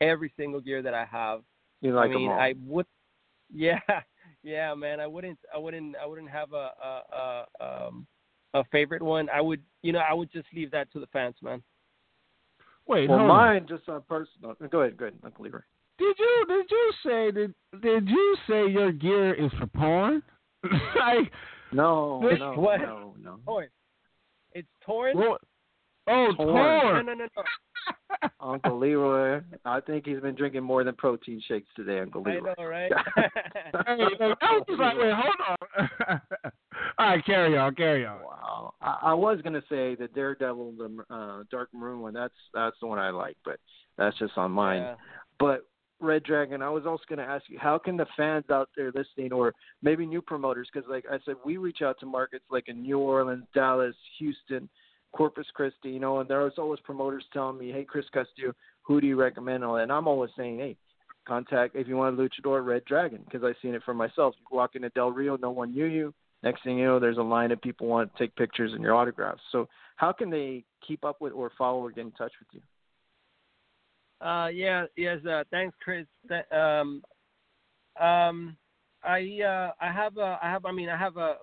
every 0.00 0.32
single 0.36 0.60
gear 0.60 0.82
that 0.82 0.94
I 0.94 1.04
have. 1.04 1.42
You 1.80 1.94
like 1.94 2.10
I 2.10 2.14
mean, 2.14 2.28
them 2.28 2.32
all. 2.32 2.40
I 2.40 2.54
would, 2.66 2.86
yeah, 3.54 3.80
yeah, 4.42 4.74
man. 4.74 5.00
I 5.00 5.06
wouldn't, 5.06 5.38
I 5.54 5.58
wouldn't, 5.58 5.96
I 6.02 6.06
wouldn't 6.06 6.30
have 6.30 6.52
a 6.52 6.70
a 6.82 7.44
a, 7.60 7.86
um, 7.86 8.06
a 8.54 8.64
favorite 8.72 9.02
one. 9.02 9.28
I 9.30 9.40
would, 9.40 9.62
you 9.82 9.92
know, 9.92 10.00
I 10.00 10.14
would 10.14 10.32
just 10.32 10.46
leave 10.54 10.70
that 10.70 10.90
to 10.92 11.00
the 11.00 11.06
fans, 11.08 11.36
man. 11.42 11.62
Wait, 12.86 13.08
well, 13.08 13.18
hold 13.18 13.30
on. 13.30 13.36
mine 13.36 13.66
just 13.68 13.88
on 13.88 14.02
personal. 14.08 14.54
Go 14.70 14.82
ahead, 14.82 14.96
go 14.96 15.06
ahead, 15.06 15.18
Uncle 15.24 15.44
Leroy. 15.44 15.60
Did 15.98 16.16
you 16.18 16.44
did 16.48 16.66
you 16.70 16.92
say 17.04 17.30
did 17.30 17.54
did 17.82 18.08
you 18.08 18.36
say 18.48 18.66
your 18.68 18.92
gear 18.92 19.34
is 19.34 19.50
for 19.58 19.66
porn? 19.66 20.22
like 20.98 21.30
No, 21.72 22.20
Which 22.22 22.38
no, 22.38 22.52
one? 22.52 22.82
no, 22.82 23.14
no. 23.22 23.38
Torn. 23.46 23.68
It's 24.52 24.68
torn. 24.84 25.16
what? 25.16 25.40
Oh, 26.08 26.32
Torn. 26.36 26.54
No, 26.54 26.80
torn. 26.82 27.06
no, 27.06 27.14
no, 27.14 27.24
no. 27.24 28.28
Uncle 28.40 28.78
Leroy, 28.78 29.40
I 29.64 29.80
think 29.80 30.06
he's 30.06 30.20
been 30.20 30.34
drinking 30.34 30.62
more 30.62 30.82
than 30.84 30.94
protein 30.94 31.40
shakes 31.46 31.68
today, 31.76 32.00
Uncle 32.00 32.22
Leroy. 32.22 32.50
I 32.58 32.60
Leroy. 32.62 32.62
know, 32.62 32.68
right? 32.68 32.92
Hey, 33.86 34.36
I 34.40 34.60
was 34.68 34.78
like, 34.78 34.96
wait, 34.98 35.12
hold 35.14 35.34
on. 36.08 36.20
All 36.98 37.06
right, 37.06 37.24
carry 37.26 37.56
on, 37.58 37.74
carry 37.74 38.06
on. 38.06 38.20
Wow, 38.22 38.74
I, 38.80 38.98
I 39.02 39.14
was 39.14 39.40
gonna 39.42 39.62
say 39.68 39.94
the 39.94 40.08
Daredevil, 40.14 40.72
the 40.78 41.14
uh, 41.14 41.42
Dark 41.50 41.68
Maroon 41.74 42.00
one. 42.00 42.14
That's 42.14 42.34
that's 42.54 42.76
the 42.80 42.86
one 42.86 42.98
I 42.98 43.10
like, 43.10 43.36
but 43.44 43.58
that's 43.98 44.16
just 44.18 44.36
on 44.38 44.52
mine. 44.52 44.82
Yeah. 44.82 44.94
But 45.38 45.66
Red 46.00 46.24
Dragon, 46.24 46.60
I 46.60 46.68
was 46.68 46.84
also 46.86 47.04
going 47.08 47.18
to 47.18 47.24
ask 47.24 47.44
you, 47.48 47.58
how 47.58 47.78
can 47.78 47.96
the 47.96 48.06
fans 48.16 48.44
out 48.50 48.68
there 48.76 48.92
listening, 48.94 49.32
or 49.32 49.54
maybe 49.82 50.04
new 50.04 50.20
promoters, 50.20 50.68
because 50.72 50.88
like 50.90 51.04
I 51.10 51.18
said, 51.24 51.36
we 51.44 51.56
reach 51.56 51.82
out 51.82 51.98
to 52.00 52.06
markets 52.06 52.44
like 52.50 52.68
in 52.68 52.82
New 52.82 52.98
Orleans, 52.98 53.44
Dallas, 53.54 53.94
Houston, 54.18 54.68
Corpus 55.12 55.46
Christi, 55.54 55.90
you 55.90 56.00
know, 56.00 56.20
and 56.20 56.28
there's 56.28 56.58
always 56.58 56.80
promoters 56.80 57.24
telling 57.32 57.58
me, 57.58 57.72
hey, 57.72 57.84
Chris 57.84 58.04
Castillo, 58.12 58.52
who 58.82 59.00
do 59.00 59.06
you 59.06 59.16
recommend? 59.16 59.64
And 59.64 59.90
I'm 59.90 60.06
always 60.06 60.30
saying, 60.36 60.58
hey, 60.58 60.76
contact 61.26 61.74
if 61.74 61.88
you 61.88 61.96
want 61.96 62.18
a 62.18 62.22
luchador, 62.22 62.64
Red 62.64 62.84
Dragon, 62.84 63.22
because 63.24 63.42
I've 63.42 63.56
seen 63.62 63.74
it 63.74 63.82
for 63.84 63.94
myself. 63.94 64.34
You 64.38 64.56
walk 64.56 64.76
into 64.76 64.90
Del 64.90 65.10
Rio, 65.10 65.36
no 65.38 65.50
one 65.50 65.72
knew 65.72 65.86
you. 65.86 66.12
Next 66.42 66.62
thing 66.62 66.78
you 66.78 66.84
know, 66.84 67.00
there's 67.00 67.16
a 67.16 67.22
line 67.22 67.50
of 67.50 67.60
people 67.62 67.86
want 67.86 68.12
to 68.12 68.18
take 68.18 68.36
pictures 68.36 68.72
and 68.74 68.82
your 68.82 68.94
autographs. 68.94 69.40
So 69.50 69.66
how 69.96 70.12
can 70.12 70.28
they 70.28 70.64
keep 70.86 71.04
up 71.04 71.20
with 71.20 71.32
or 71.32 71.50
follow 71.56 71.80
or 71.80 71.90
get 71.90 72.04
in 72.04 72.12
touch 72.12 72.32
with 72.38 72.48
you? 72.52 72.60
Uh, 74.20 74.48
yeah, 74.52 74.86
yes. 74.96 75.18
Uh, 75.24 75.44
thanks, 75.50 75.76
Chris. 75.82 76.06
Th- 76.28 76.50
um, 76.52 77.02
um, 78.00 78.56
I 79.04 79.40
uh, 79.44 79.72
I 79.80 79.92
have 79.92 80.16
a 80.16 80.38
I 80.42 80.50
have 80.50 80.64
I 80.64 80.72
mean 80.72 80.88
I 80.88 80.96
have 80.96 81.16
a 81.16 81.36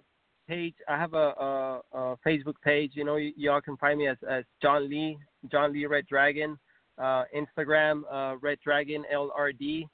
page. 0.48 0.76
I 0.90 0.98
have 0.98 1.14
a, 1.14 1.18
a, 1.18 1.82
a 1.94 2.18
Facebook 2.26 2.56
page. 2.64 2.92
You 2.96 3.06
know, 3.06 3.14
y- 3.16 3.34
y'all 3.38 3.62
can 3.62 3.78
find 3.78 4.00
me 4.00 4.08
as 4.08 4.18
as 4.30 4.44
John 4.62 4.90
Lee, 4.90 5.18
John 5.52 5.72
Lee 5.74 5.86
Red 5.86 6.06
Dragon. 6.08 6.58
uh, 7.02 7.24
Instagram, 7.36 8.04
uh, 8.12 8.38
Red 8.42 8.60
Dragon 8.64 9.04
LRD. 9.12 9.86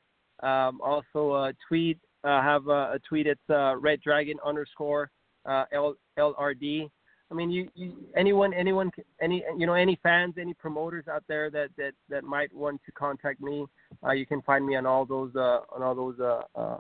Um, 0.44 0.82
also, 0.82 1.34
a 1.36 1.54
tweet. 1.68 1.98
I 2.24 2.44
have 2.44 2.68
a, 2.68 2.94
a 2.96 3.00
tweet. 3.08 3.26
It's 3.28 3.50
uh, 3.50 3.76
Red 3.78 4.02
Dragon 4.02 4.38
underscore 4.46 5.10
uh, 5.46 5.64
L, 5.72 5.96
LRD. 6.18 6.90
I 7.32 7.36
mean, 7.36 7.52
you, 7.52 7.70
you, 7.76 7.94
anyone, 8.18 8.54
anyone, 8.54 8.92
any, 9.22 9.44
you 9.58 9.68
know, 9.68 9.76
any 9.76 10.00
fans, 10.02 10.36
any 10.40 10.56
promoters 10.56 11.06
out 11.08 11.24
there 11.28 11.52
that 11.52 11.70
that 11.78 11.92
that 12.10 12.24
might 12.24 12.54
want 12.54 12.82
to 12.86 12.92
contact 12.92 13.40
me, 13.40 13.68
uh, 14.04 14.12
you 14.12 14.26
can 14.26 14.42
find 14.42 14.66
me 14.66 14.76
on 14.76 14.86
all 14.88 15.06
those 15.06 15.36
uh, 15.36 15.60
on 15.72 15.84
all 15.84 15.94
those 15.94 16.20
uh, 16.20 16.42
uh, 16.56 16.80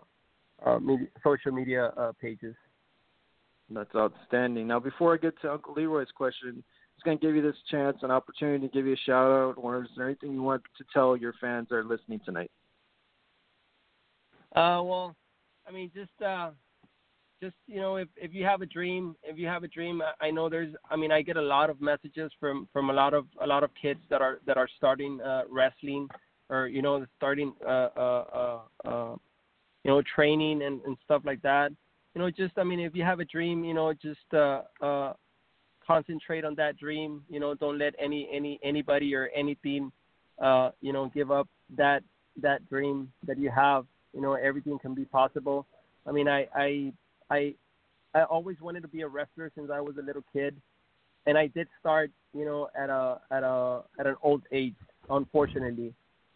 uh, 0.65 0.79
media, 0.79 1.07
social 1.23 1.51
media 1.51 1.93
uh, 1.97 2.11
pages. 2.19 2.55
That's 3.69 3.93
outstanding. 3.95 4.67
Now, 4.67 4.79
before 4.79 5.13
I 5.13 5.17
get 5.17 5.39
to 5.41 5.51
Uncle 5.51 5.75
Leroy's 5.75 6.07
question, 6.15 6.49
I'm 6.49 6.63
just 6.95 7.05
going 7.05 7.19
to 7.19 7.25
give 7.25 7.35
you 7.35 7.43
this 7.43 7.55
chance, 7.69 7.97
an 8.01 8.09
opportunity 8.09 8.67
to 8.67 8.73
give 8.73 8.87
you 8.87 8.93
a 8.93 9.05
shout 9.05 9.31
out, 9.31 9.53
or 9.57 9.83
is 9.83 9.89
there 9.95 10.07
anything 10.07 10.33
you 10.33 10.41
want 10.41 10.63
to 10.79 10.83
tell 10.91 11.15
your 11.15 11.33
fans 11.39 11.67
that 11.69 11.75
are 11.75 11.83
listening 11.83 12.19
tonight? 12.25 12.49
Uh, 14.55 14.81
well, 14.83 15.15
I 15.67 15.71
mean, 15.71 15.91
just 15.93 16.09
uh, 16.25 16.49
just 17.41 17.55
you 17.67 17.79
know, 17.79 17.95
if 17.97 18.07
if 18.15 18.33
you 18.33 18.45
have 18.45 18.61
a 18.61 18.65
dream, 18.65 19.15
if 19.23 19.37
you 19.37 19.47
have 19.47 19.63
a 19.63 19.67
dream, 19.67 20.01
I 20.21 20.31
know 20.31 20.49
there's. 20.49 20.73
I 20.89 20.95
mean, 20.95 21.11
I 21.11 21.21
get 21.21 21.37
a 21.37 21.41
lot 21.41 21.69
of 21.69 21.81
messages 21.81 22.31
from 22.39 22.67
from 22.73 22.89
a 22.89 22.93
lot 22.93 23.13
of 23.13 23.25
a 23.41 23.47
lot 23.47 23.63
of 23.63 23.69
kids 23.81 23.99
that 24.09 24.21
are 24.21 24.39
that 24.45 24.57
are 24.57 24.67
starting 24.77 25.21
uh, 25.21 25.43
wrestling, 25.49 26.07
or 26.49 26.67
you 26.67 26.81
know, 26.81 27.05
starting 27.17 27.53
uh, 27.65 27.89
uh, 27.95 28.25
uh, 28.33 28.59
uh, 28.87 29.15
you 29.83 29.91
know, 29.91 30.01
training 30.15 30.63
and 30.63 30.81
and 30.81 30.97
stuff 31.05 31.21
like 31.25 31.41
that. 31.41 31.71
You 32.13 32.21
know, 32.21 32.29
just 32.29 32.57
I 32.57 32.63
mean, 32.63 32.79
if 32.79 32.95
you 32.95 33.03
have 33.03 33.19
a 33.19 33.25
dream, 33.25 33.63
you 33.63 33.73
know, 33.73 33.93
just 33.93 34.33
uh, 34.33 34.61
uh, 34.81 35.13
concentrate 35.85 36.45
on 36.45 36.55
that 36.55 36.77
dream. 36.77 37.23
You 37.29 37.39
know, 37.39 37.55
don't 37.55 37.77
let 37.79 37.93
any 37.99 38.29
any 38.31 38.59
anybody 38.63 39.15
or 39.15 39.29
anything, 39.35 39.91
uh, 40.41 40.71
you 40.81 40.93
know, 40.93 41.11
give 41.13 41.31
up 41.31 41.47
that 41.77 42.03
that 42.41 42.67
dream 42.69 43.11
that 43.25 43.37
you 43.37 43.49
have. 43.49 43.85
You 44.13 44.21
know, 44.21 44.33
everything 44.33 44.79
can 44.79 44.93
be 44.93 45.05
possible. 45.05 45.65
I 46.05 46.11
mean, 46.11 46.27
I 46.27 46.47
I 46.55 46.93
I 47.29 47.55
I 48.13 48.23
always 48.23 48.59
wanted 48.59 48.81
to 48.81 48.87
be 48.87 49.01
a 49.01 49.07
wrestler 49.07 49.51
since 49.55 49.69
I 49.71 49.79
was 49.81 49.95
a 49.97 50.01
little 50.01 50.23
kid, 50.33 50.55
and 51.27 51.37
I 51.37 51.47
did 51.47 51.67
start, 51.79 52.11
you 52.33 52.45
know, 52.45 52.69
at 52.75 52.89
a 52.89 53.19
at 53.31 53.43
a 53.43 53.81
at 53.99 54.07
an 54.07 54.15
old 54.23 54.41
age, 54.51 54.75
unfortunately. 55.09 55.93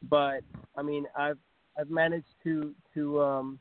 But 0.09 0.41
I 0.77 0.81
mean, 0.81 1.05
I've 1.17 1.39
I've 1.79 1.89
managed 1.89 2.27
to 2.43 2.73
to 2.93 3.21
um 3.21 3.59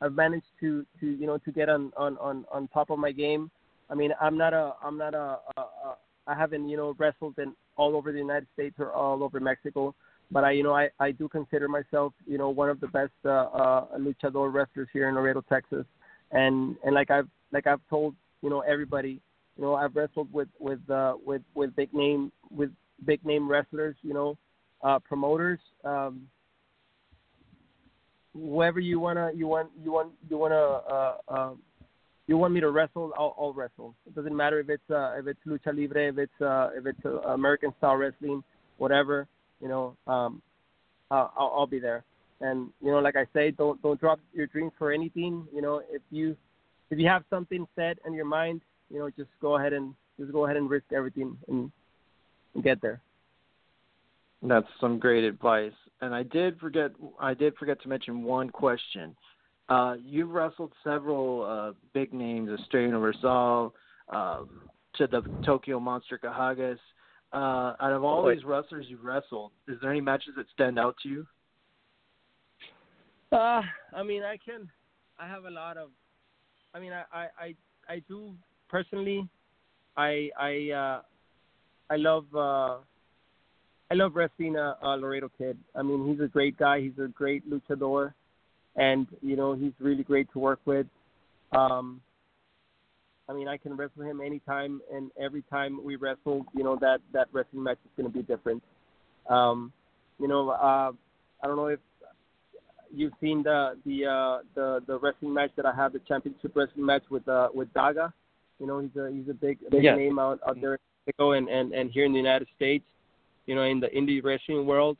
I've 0.00 0.14
managed 0.14 0.46
to 0.60 0.86
to 1.00 1.06
you 1.06 1.26
know 1.26 1.38
to 1.38 1.52
get 1.52 1.68
on 1.68 1.92
on 1.96 2.16
on 2.18 2.44
on 2.50 2.68
top 2.68 2.90
of 2.90 2.98
my 2.98 3.12
game. 3.12 3.50
I 3.90 3.94
mean, 3.94 4.12
I'm 4.20 4.38
not 4.38 4.54
a 4.54 4.74
I'm 4.82 4.96
not 4.96 5.14
a, 5.14 5.38
a, 5.56 5.60
a 5.60 5.96
I 6.26 6.34
haven't 6.34 6.68
you 6.68 6.76
know 6.78 6.94
wrestled 6.98 7.38
in 7.38 7.52
all 7.76 7.94
over 7.94 8.10
the 8.10 8.18
United 8.18 8.46
States 8.54 8.76
or 8.78 8.92
all 8.92 9.22
over 9.22 9.38
Mexico, 9.38 9.94
but 10.30 10.44
I 10.44 10.52
you 10.52 10.62
know 10.62 10.74
I 10.74 10.88
I 10.98 11.10
do 11.10 11.28
consider 11.28 11.68
myself 11.68 12.14
you 12.26 12.38
know 12.38 12.48
one 12.48 12.70
of 12.70 12.80
the 12.80 12.88
best 12.88 13.12
uh, 13.26 13.28
uh, 13.28 13.86
luchador 13.98 14.50
wrestlers 14.50 14.88
here 14.94 15.10
in 15.10 15.14
Laredo, 15.14 15.44
Texas 15.46 15.84
and 16.32 16.76
and 16.84 16.94
like 16.94 17.10
I've 17.10 17.28
like 17.52 17.66
I've 17.66 17.80
told 17.88 18.14
you 18.42 18.50
know 18.50 18.60
everybody, 18.60 19.20
you 19.56 19.62
know 19.62 19.74
I've 19.74 19.94
wrestled 19.94 20.32
with 20.32 20.48
with 20.58 20.80
uh, 20.90 21.14
with 21.24 21.42
with 21.54 21.74
big 21.76 21.92
name 21.94 22.32
with 22.50 22.70
big 23.04 23.24
name 23.24 23.48
wrestlers, 23.48 23.96
you 24.02 24.14
know, 24.14 24.36
uh, 24.82 24.98
promoters, 24.98 25.58
um, 25.84 26.28
whoever 28.34 28.80
you 28.80 28.98
wanna 29.00 29.30
you 29.34 29.46
want 29.46 29.70
you 29.82 29.92
want 29.92 30.12
you 30.28 30.36
wanna 30.36 30.54
uh, 30.56 31.16
uh, 31.28 31.50
you 32.28 32.36
want 32.36 32.54
me 32.54 32.60
to 32.60 32.70
wrestle, 32.70 33.12
I'll, 33.18 33.34
I'll 33.38 33.52
wrestle. 33.52 33.94
It 34.06 34.14
doesn't 34.14 34.34
matter 34.34 34.60
if 34.60 34.68
it's 34.70 34.90
uh, 34.90 35.14
if 35.18 35.26
it's 35.26 35.40
lucha 35.46 35.76
libre, 35.76 36.08
if 36.08 36.18
it's 36.18 36.40
uh, 36.40 36.70
if 36.74 36.86
it's 36.86 37.04
uh, 37.04 37.20
American 37.32 37.74
style 37.78 37.96
wrestling, 37.96 38.42
whatever, 38.78 39.26
you 39.60 39.68
know, 39.68 39.96
um, 40.06 40.40
I'll, 41.10 41.32
I'll 41.36 41.66
be 41.66 41.78
there. 41.78 42.04
And 42.42 42.70
you 42.82 42.90
know, 42.90 42.98
like 42.98 43.16
I 43.16 43.24
say, 43.32 43.52
don't 43.52 43.80
don't 43.82 43.98
drop 43.98 44.18
your 44.34 44.46
dreams 44.48 44.72
for 44.76 44.92
anything. 44.92 45.46
You 45.54 45.62
know, 45.62 45.80
if 45.90 46.02
you 46.10 46.36
if 46.90 46.98
you 46.98 47.06
have 47.08 47.24
something 47.30 47.66
set 47.76 47.98
in 48.04 48.12
your 48.12 48.24
mind, 48.24 48.60
you 48.90 48.98
know, 48.98 49.08
just 49.10 49.30
go 49.40 49.56
ahead 49.56 49.72
and 49.72 49.94
just 50.18 50.32
go 50.32 50.44
ahead 50.44 50.56
and 50.56 50.68
risk 50.68 50.86
everything 50.94 51.38
and, 51.48 51.70
and 52.54 52.64
get 52.64 52.82
there. 52.82 53.00
That's 54.42 54.66
some 54.80 54.98
great 54.98 55.24
advice. 55.24 55.72
And 56.00 56.12
I 56.12 56.24
did 56.24 56.58
forget 56.58 56.90
I 57.20 57.32
did 57.32 57.54
forget 57.56 57.80
to 57.82 57.88
mention 57.88 58.24
one 58.24 58.50
question. 58.50 59.16
Uh, 59.68 59.94
you've 60.04 60.30
wrestled 60.30 60.72
several 60.82 61.44
uh, 61.44 61.72
big 61.94 62.12
names, 62.12 62.50
Estrella 62.50 62.86
Universal, 62.86 63.74
uh, 64.12 64.40
to 64.96 65.06
the 65.06 65.22
Tokyo 65.46 65.78
Monster 65.78 66.18
Kahagas. 66.22 66.78
Uh, 67.32 67.74
out 67.80 67.92
of 67.92 68.04
all 68.04 68.28
these 68.28 68.44
wrestlers 68.44 68.84
you've 68.88 69.04
wrestled, 69.04 69.52
is 69.66 69.78
there 69.80 69.90
any 69.90 70.02
matches 70.02 70.34
that 70.36 70.44
stand 70.52 70.78
out 70.78 70.96
to 71.02 71.08
you? 71.08 71.26
Uh, 73.32 73.62
I 73.94 74.02
mean, 74.02 74.22
I 74.22 74.36
can. 74.36 74.68
I 75.18 75.26
have 75.26 75.44
a 75.44 75.50
lot 75.50 75.78
of. 75.78 75.88
I 76.74 76.80
mean, 76.80 76.92
I 76.92 77.04
I 77.12 77.26
I, 77.38 77.54
I 77.88 78.02
do 78.06 78.34
personally. 78.68 79.26
I 79.96 80.28
I 80.38 80.70
uh, 80.70 81.02
I 81.88 81.96
love 81.96 82.26
uh, 82.34 82.76
I 83.90 83.94
love 83.94 84.14
wrestling 84.14 84.56
a, 84.56 84.76
a 84.82 84.96
Laredo 84.96 85.30
kid. 85.38 85.56
I 85.74 85.82
mean, 85.82 86.06
he's 86.08 86.20
a 86.22 86.28
great 86.28 86.58
guy. 86.58 86.80
He's 86.80 86.98
a 87.02 87.08
great 87.08 87.42
luchador, 87.50 88.12
and 88.76 89.06
you 89.22 89.36
know 89.36 89.54
he's 89.54 89.72
really 89.80 90.02
great 90.02 90.30
to 90.34 90.38
work 90.38 90.60
with. 90.66 90.86
Um, 91.52 92.02
I 93.28 93.32
mean, 93.32 93.48
I 93.48 93.56
can 93.56 93.76
wrestle 93.76 94.02
him 94.02 94.20
anytime, 94.20 94.82
and 94.92 95.10
every 95.18 95.42
time 95.48 95.82
we 95.82 95.96
wrestle, 95.96 96.44
you 96.54 96.64
know 96.64 96.76
that 96.82 96.98
that 97.14 97.28
wrestling 97.32 97.62
match 97.62 97.78
is 97.84 97.90
going 97.96 98.12
to 98.12 98.18
be 98.18 98.22
different. 98.24 98.62
Um, 99.30 99.72
you 100.18 100.28
know, 100.28 100.50
uh, 100.50 100.92
I 101.42 101.46
don't 101.46 101.56
know 101.56 101.68
if 101.68 101.80
you've 102.94 103.12
seen 103.20 103.42
the 103.42 103.76
the 103.84 104.06
uh, 104.06 104.38
the 104.54 104.82
the 104.86 104.98
wrestling 104.98 105.34
match 105.34 105.50
that 105.56 105.66
I 105.66 105.74
have, 105.74 105.92
the 105.92 106.00
championship 106.00 106.52
wrestling 106.54 106.86
match 106.86 107.02
with 107.10 107.26
uh, 107.28 107.48
with 107.54 107.72
Daga. 107.72 108.12
You 108.58 108.66
know, 108.66 108.78
he's 108.78 108.94
a 108.96 109.10
he's 109.10 109.28
a 109.28 109.34
big 109.34 109.58
big 109.70 109.82
name 109.82 110.18
out 110.18 110.40
out 110.46 110.60
there 110.60 110.74
in 110.74 110.78
Mexico 111.06 111.32
and, 111.32 111.48
and 111.48 111.72
and 111.72 111.90
here 111.90 112.04
in 112.04 112.12
the 112.12 112.18
United 112.18 112.48
States. 112.56 112.84
You 113.46 113.54
know, 113.56 113.62
in 113.62 113.80
the 113.80 113.88
indie 113.88 114.22
wrestling 114.22 114.66
world, 114.66 114.96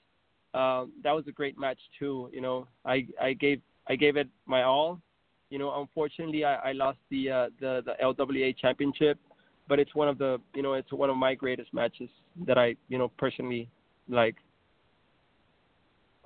um, 0.54 0.92
that 1.04 1.12
was 1.12 1.24
a 1.28 1.32
great 1.32 1.58
match 1.58 1.78
too. 1.98 2.28
You 2.32 2.40
know, 2.40 2.66
I 2.84 3.06
I 3.20 3.34
gave 3.34 3.60
I 3.88 3.96
gave 3.96 4.16
it 4.16 4.28
my 4.46 4.62
all. 4.62 5.00
You 5.50 5.58
know, 5.58 5.80
unfortunately, 5.80 6.44
I, 6.44 6.70
I 6.70 6.72
lost 6.72 6.98
the 7.10 7.30
uh, 7.30 7.48
the 7.60 7.82
the 7.84 7.92
LWA 8.02 8.56
championship, 8.56 9.18
but 9.68 9.78
it's 9.78 9.94
one 9.94 10.08
of 10.08 10.18
the 10.18 10.38
you 10.54 10.62
know 10.62 10.74
it's 10.74 10.92
one 10.92 11.10
of 11.10 11.16
my 11.16 11.34
greatest 11.34 11.72
matches 11.72 12.08
that 12.46 12.58
I 12.58 12.74
you 12.88 12.98
know 12.98 13.08
personally 13.18 13.68
like. 14.08 14.36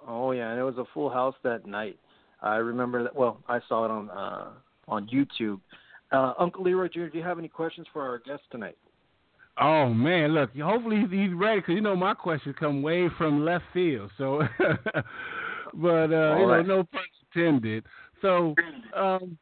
Oh 0.06 0.32
yeah, 0.32 0.50
and 0.50 0.60
it 0.60 0.62
was 0.62 0.78
a 0.78 0.84
full 0.94 1.10
house 1.10 1.34
that 1.42 1.66
night. 1.66 1.98
I 2.42 2.56
remember 2.56 3.02
that. 3.04 3.14
Well, 3.14 3.40
I 3.48 3.60
saw 3.68 3.84
it 3.84 3.90
on 3.90 4.10
uh, 4.10 4.50
on 4.88 5.08
YouTube. 5.08 5.60
Uh, 6.12 6.34
Uncle 6.38 6.62
Leroy 6.62 6.88
Jr., 6.88 7.06
do 7.06 7.18
you 7.18 7.24
have 7.24 7.38
any 7.38 7.48
questions 7.48 7.86
for 7.92 8.02
our 8.02 8.18
guest 8.18 8.42
tonight? 8.50 8.76
Oh 9.58 9.88
man, 9.88 10.34
look. 10.34 10.56
Hopefully 10.56 11.00
he's 11.10 11.32
ready 11.32 11.60
because 11.60 11.74
you 11.74 11.80
know 11.80 11.96
my 11.96 12.14
questions 12.14 12.54
come 12.58 12.82
way 12.82 13.08
from 13.16 13.44
left 13.44 13.64
field. 13.72 14.10
So, 14.18 14.42
but 15.74 16.12
uh, 16.12 16.36
you 16.38 16.46
right. 16.46 16.66
know, 16.66 16.76
no 16.76 16.84
pun 16.84 17.02
intended. 17.34 17.84
So, 18.22 18.54
um, 18.94 19.38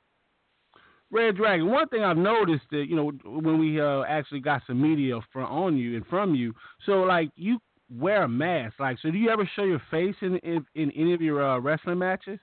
Red 1.11 1.37
Dragon. 1.37 1.67
One 1.67 1.89
thing 1.89 2.05
I've 2.05 2.17
noticed 2.17 2.65
that 2.71 2.87
you 2.89 2.97
know 2.97 3.13
when 3.25 3.59
we 3.59 3.81
uh, 3.81 4.03
actually 4.03 4.41
got 4.41 4.63
some 4.67 4.81
media 4.81 5.19
from 5.33 5.45
on 5.45 5.77
you 5.77 5.97
and 5.97 6.07
from 6.07 6.35
you. 6.35 6.55
So 6.87 7.03
like 7.03 7.31
you 7.35 7.59
wear 7.91 8.23
a 8.23 8.29
mask. 8.29 8.75
Like, 8.79 8.99
so 9.01 9.11
do 9.11 9.19
you 9.19 9.31
ever 9.31 9.49
show 9.57 9.65
your 9.65 9.83
face 9.91 10.17
in 10.21 10.37
in, 10.39 10.65
in 10.75 10.91
any 10.93 11.15
of 11.15 11.21
your 11.21 11.45
uh, 11.45 11.59
wrestling 11.59 11.99
matches? 11.99 12.39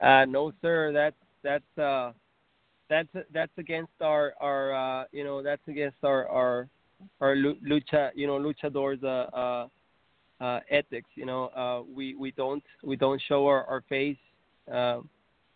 Uh, 0.00 0.24
no, 0.24 0.52
sir. 0.62 0.92
That's 0.92 1.16
that's 1.42 1.78
uh, 1.78 2.12
that's 2.88 3.08
that's 3.32 3.52
against 3.58 3.92
our 4.00 4.34
our 4.40 4.74
uh, 4.74 5.04
you 5.12 5.24
know 5.24 5.42
that's 5.42 5.62
against 5.68 5.98
our 6.02 6.28
our 6.28 6.68
our 7.20 7.36
lucha 7.36 8.10
you 8.14 8.26
know 8.26 8.38
luchadors 8.38 9.02
uh, 9.04 9.36
uh, 9.36 9.68
uh, 10.40 10.60
ethics. 10.70 11.10
You 11.14 11.26
know, 11.26 11.44
uh, 11.48 11.82
we 11.94 12.14
we 12.14 12.32
don't 12.32 12.64
we 12.82 12.96
don't 12.96 13.20
show 13.28 13.46
our 13.46 13.64
our 13.64 13.82
face. 13.88 14.16
Uh, 14.72 15.00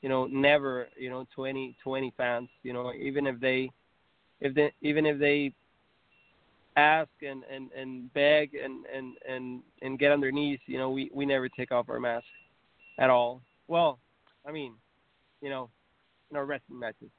you 0.03 0.09
know, 0.09 0.27
never. 0.27 0.89
You 0.99 1.11
know, 1.11 1.27
to 1.35 1.45
any 1.45 1.77
to 1.85 1.95
any 1.95 2.13
fans. 2.17 2.49
You 2.63 2.73
know, 2.73 2.93
even 2.93 3.27
if 3.27 3.41
they 3.41 3.71
if 4.41 4.55
they 4.55 4.73
even 4.83 5.07
if 5.07 5.19
they 5.19 5.53
ask 6.77 7.11
and, 7.23 7.43
and, 7.53 7.71
and 7.73 8.13
beg 8.15 8.55
and, 8.55 8.85
and, 8.87 9.15
and, 9.29 9.63
and 9.83 9.99
get 9.99 10.13
on 10.13 10.21
their 10.21 10.33
knees, 10.33 10.59
you 10.67 10.79
know, 10.79 10.91
we, 10.91 11.11
we 11.15 11.25
never 11.25 11.49
take 11.49 11.73
off 11.73 11.89
our 11.89 12.01
mask 12.01 12.27
at 12.99 13.11
all. 13.11 13.43
Well, 13.69 13.99
I 14.47 14.53
mean, 14.53 14.75
you 15.41 15.51
know, 15.51 15.71
in 16.31 16.37
our 16.37 16.45
wrestling 16.45 16.79
matches. 16.79 17.11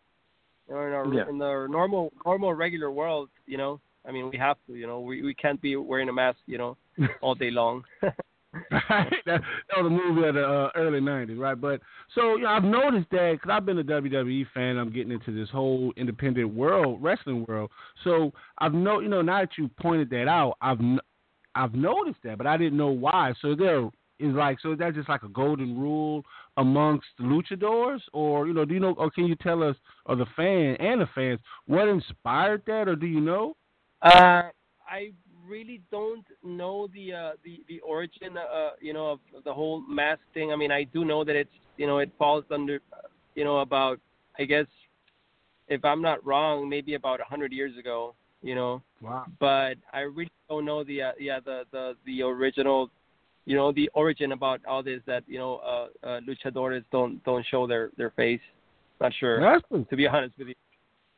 You 0.67 0.75
know, 0.75 0.81
in 0.81 0.93
our 0.93 1.13
yeah. 1.13 1.29
in 1.29 1.41
our 1.41 1.67
normal 1.67 2.11
normal 2.25 2.53
regular 2.53 2.91
world, 2.91 3.29
you 3.45 3.57
know, 3.57 3.79
I 4.05 4.11
mean 4.11 4.29
we 4.29 4.37
have 4.37 4.57
to, 4.67 4.75
you 4.75 4.87
know, 4.87 4.99
we, 4.99 5.21
we 5.21 5.33
can't 5.33 5.61
be 5.61 5.75
wearing 5.75 6.09
a 6.09 6.13
mask, 6.13 6.39
you 6.47 6.57
know, 6.57 6.77
all 7.21 7.35
day 7.35 7.51
long. 7.51 7.83
that, 8.71 9.09
that 9.25 9.77
was 9.77 9.85
a 9.85 9.89
movie 9.89 10.27
of 10.27 10.35
the 10.35 10.43
uh, 10.43 10.69
early 10.75 10.99
'90s, 10.99 11.37
right? 11.37 11.59
But 11.59 11.81
so 12.13 12.35
you 12.35 12.43
know, 12.43 12.49
I've 12.49 12.63
noticed 12.63 13.09
that 13.11 13.33
because 13.33 13.49
I've 13.51 13.65
been 13.65 13.79
a 13.79 13.83
WWE 13.83 14.45
fan, 14.53 14.77
I'm 14.77 14.91
getting 14.91 15.11
into 15.11 15.33
this 15.33 15.49
whole 15.49 15.93
independent 15.97 16.53
world, 16.53 17.01
wrestling 17.01 17.45
world. 17.47 17.71
So 18.03 18.31
I've 18.59 18.73
know, 18.73 18.99
you 18.99 19.09
know, 19.09 19.21
now 19.21 19.41
that 19.41 19.57
you 19.57 19.69
pointed 19.79 20.09
that 20.11 20.27
out, 20.27 20.57
I've 20.61 20.79
I've 21.55 21.73
noticed 21.73 22.19
that, 22.23 22.37
but 22.37 22.47
I 22.47 22.57
didn't 22.57 22.77
know 22.77 22.89
why. 22.89 23.33
So 23.41 23.55
there 23.55 23.89
is 24.19 24.33
like 24.33 24.59
so 24.61 24.75
that's 24.75 24.95
just 24.95 25.09
like 25.09 25.23
a 25.23 25.29
golden 25.29 25.77
rule 25.77 26.23
amongst 26.57 27.07
the 27.17 27.23
luchadors, 27.23 27.99
or 28.13 28.47
you 28.47 28.53
know, 28.53 28.65
do 28.65 28.73
you 28.73 28.79
know, 28.79 28.93
or 28.97 29.11
can 29.11 29.25
you 29.25 29.35
tell 29.35 29.63
us, 29.63 29.75
or 30.05 30.15
the 30.15 30.25
fan 30.35 30.75
and 30.79 31.01
the 31.01 31.09
fans, 31.13 31.39
what 31.67 31.87
inspired 31.87 32.63
that, 32.67 32.87
or 32.87 32.95
do 32.95 33.07
you 33.07 33.21
know? 33.21 33.55
Uh, 34.01 34.43
I 34.87 35.11
really 35.47 35.81
don't 35.91 36.25
know 36.43 36.87
the 36.93 37.13
uh, 37.13 37.31
the 37.43 37.61
the 37.67 37.79
origin, 37.81 38.37
uh, 38.37 38.71
you 38.79 38.93
know, 38.93 39.11
of, 39.11 39.19
the 39.43 39.53
whole 39.53 39.81
mask 39.81 40.21
thing. 40.33 40.51
I 40.51 40.55
mean, 40.55 40.71
I 40.71 40.83
do 40.83 41.05
know 41.05 41.23
that 41.23 41.35
it's 41.35 41.49
you 41.77 41.87
know 41.87 41.99
it 41.99 42.11
falls 42.17 42.43
under, 42.51 42.79
you 43.35 43.43
know, 43.43 43.59
about 43.59 43.99
I 44.39 44.45
guess 44.45 44.65
if 45.67 45.83
I'm 45.83 46.01
not 46.01 46.25
wrong, 46.25 46.69
maybe 46.69 46.95
about 46.95 47.19
a 47.19 47.23
hundred 47.23 47.51
years 47.51 47.77
ago. 47.77 48.15
You 48.41 48.55
know. 48.55 48.81
Wow. 49.01 49.25
But 49.39 49.77
I 49.91 50.01
really 50.01 50.31
don't 50.49 50.65
know 50.65 50.83
the 50.83 51.01
uh, 51.01 51.11
yeah 51.19 51.39
the 51.43 51.63
the 51.71 51.95
the 52.05 52.21
original, 52.21 52.89
you 53.45 53.55
know, 53.55 53.71
the 53.71 53.89
origin 53.93 54.33
about 54.33 54.61
all 54.67 54.83
this 54.83 55.01
that 55.07 55.23
you 55.27 55.39
know 55.39 55.57
uh, 55.57 55.87
uh 56.05 56.19
luchadores 56.21 56.83
don't 56.91 57.23
don't 57.23 57.45
show 57.49 57.65
their 57.65 57.89
their 57.97 58.11
face. 58.11 58.41
Not 59.01 59.13
sure. 59.19 59.41
That's 59.41 59.89
to 59.89 59.95
be 59.95 60.07
honest 60.07 60.37
with 60.37 60.49
you. 60.49 60.55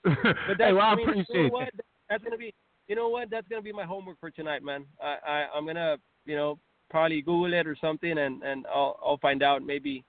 But 0.24 0.58
that's, 0.58 0.60
hey, 0.60 0.74
well, 0.74 0.84
I, 0.84 0.96
mean, 0.96 1.10
appreciate 1.10 1.36
you 1.36 1.50
know 1.50 1.60
that. 1.60 1.74
That's 2.10 2.24
gonna 2.24 2.38
be 2.38 2.54
you 2.88 2.96
know 2.96 3.10
what? 3.10 3.30
That's 3.30 3.48
gonna 3.48 3.62
be 3.62 3.72
my 3.74 3.86
homework 3.86 4.20
for 4.20 4.30
tonight, 4.30 4.64
man. 4.64 4.86
I, 5.02 5.18
I 5.28 5.46
I'm 5.56 5.66
gonna 5.66 5.98
you 6.26 6.36
know 6.36 6.60
probably 6.90 7.22
Google 7.22 7.54
it 7.54 7.68
or 7.68 7.76
something, 7.80 8.18
and 8.18 8.42
and 8.44 8.66
I'll 8.68 9.00
I'll 9.06 9.18
find 9.18 9.44
out. 9.44 9.64
Maybe 9.64 10.04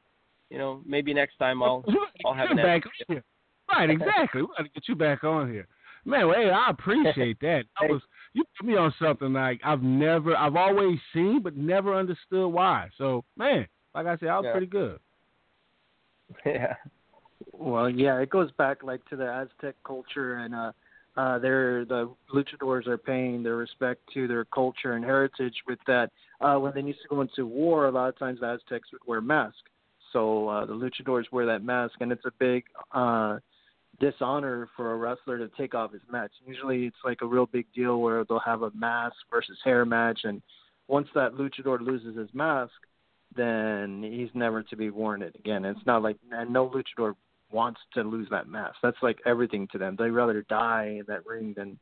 you 0.51 0.59
know 0.59 0.81
maybe 0.87 1.12
next 1.12 1.37
time 1.38 1.62
I'll 1.62 1.85
I'll 2.27 2.35
have 2.35 2.49
Get 2.49 2.59
an 2.59 2.64
back 2.64 2.83
answer. 2.87 2.91
on 3.09 3.14
here. 3.17 3.25
Right, 3.71 3.91
exactly. 3.91 4.43
we 4.43 4.49
got 4.57 4.62
to 4.62 4.69
get 4.71 4.88
you 4.88 4.95
back 4.95 5.25
on 5.25 5.53
here, 5.53 5.67
man. 6.07 6.27
Well, 6.27 6.37
hey, 6.41 6.49
I 6.51 6.71
appreciate 6.71 7.38
that. 7.41 7.64
I 7.81 7.87
was 7.87 8.01
you 8.33 8.45
put 8.59 8.67
me 8.67 8.77
on 8.77 8.95
something 8.99 9.33
like 9.33 9.61
I've 9.64 9.83
never, 9.83 10.37
I've 10.37 10.57
always 10.57 10.99
seen, 11.12 11.43
but 11.43 11.57
never 11.57 11.95
understood 11.95 12.51
why. 12.53 12.88
So, 12.97 13.25
man, 13.37 13.67
like 13.95 14.07
I 14.07 14.17
said, 14.17 14.29
I 14.29 14.37
was 14.38 14.45
Yeah. 14.47 14.53
pretty 14.53 14.67
good. 14.69 14.99
yeah. 16.47 16.75
Well, 17.53 17.88
yeah, 17.91 18.19
it 18.21 18.31
goes 18.31 18.51
back 18.53 18.83
like 18.83 19.05
to 19.11 19.17
the 19.17 19.27
Aztec 19.31 19.75
culture, 19.85 20.37
and 20.37 20.55
uh, 20.55 20.73
uh, 21.18 21.37
they're 21.37 21.85
the 21.85 22.09
luchadors 22.33 22.87
are 22.87 22.96
paying 22.96 23.42
their 23.42 23.57
respect 23.57 24.00
to 24.14 24.28
their 24.28 24.44
culture 24.44 24.92
and 24.92 25.04
heritage 25.04 25.57
with 25.66 25.81
that. 25.88 26.11
Uh, 26.40 26.57
when 26.57 26.72
they 26.74 26.81
used 26.81 27.02
to 27.02 27.09
go 27.09 27.20
into 27.20 27.44
war, 27.44 27.88
a 27.88 27.90
lot 27.90 28.09
of 28.09 28.16
times 28.16 28.38
the 28.38 28.46
Aztecs 28.46 28.92
would 28.92 29.02
wear 29.04 29.20
masks, 29.20 29.59
so 30.12 30.48
uh, 30.48 30.64
the 30.64 30.72
luchadors 30.72 31.24
wear 31.33 31.44
that 31.44 31.64
mask, 31.64 31.94
and 31.98 32.12
it's 32.12 32.24
a 32.24 32.31
big 32.38 32.62
uh, 32.92 33.38
dishonor 33.98 34.68
for 34.76 34.92
a 34.92 34.96
wrestler 34.96 35.38
to 35.38 35.50
take 35.59 35.74
off 35.74 35.92
his 35.92 36.02
match. 36.09 36.31
Usually, 36.46 36.87
it's 36.87 36.96
like 37.04 37.18
a 37.22 37.26
real 37.26 37.46
big 37.46 37.66
deal 37.74 38.00
where 38.00 38.24
they'll 38.24 38.38
have 38.38 38.62
a 38.62 38.70
mask 38.70 39.16
versus 39.28 39.59
hair 39.64 39.85
match, 39.85 40.20
and 40.22 40.40
once 40.87 41.09
that 41.16 41.35
luchador 41.35 41.81
loses 41.81 42.16
his 42.16 42.33
mask, 42.33 42.74
then 43.35 44.04
he's 44.04 44.31
never 44.35 44.62
to 44.62 44.76
be 44.76 44.90
worn 44.90 45.22
it 45.22 45.35
again. 45.37 45.64
It's 45.64 45.85
not 45.85 46.00
like 46.00 46.16
and 46.31 46.52
no 46.52 46.68
luchador 46.68 47.14
wants 47.51 47.81
to 47.95 48.03
lose 48.03 48.29
that 48.31 48.49
mask. 48.49 48.77
That's 48.83 48.97
like 49.03 49.19
everything 49.27 49.69
to 49.73 49.79
them. 49.79 49.97
They'd 49.99 50.11
rather 50.11 50.43
die 50.49 50.97
in 50.99 51.05
that 51.09 51.27
ring 51.27 51.55
than 51.57 51.79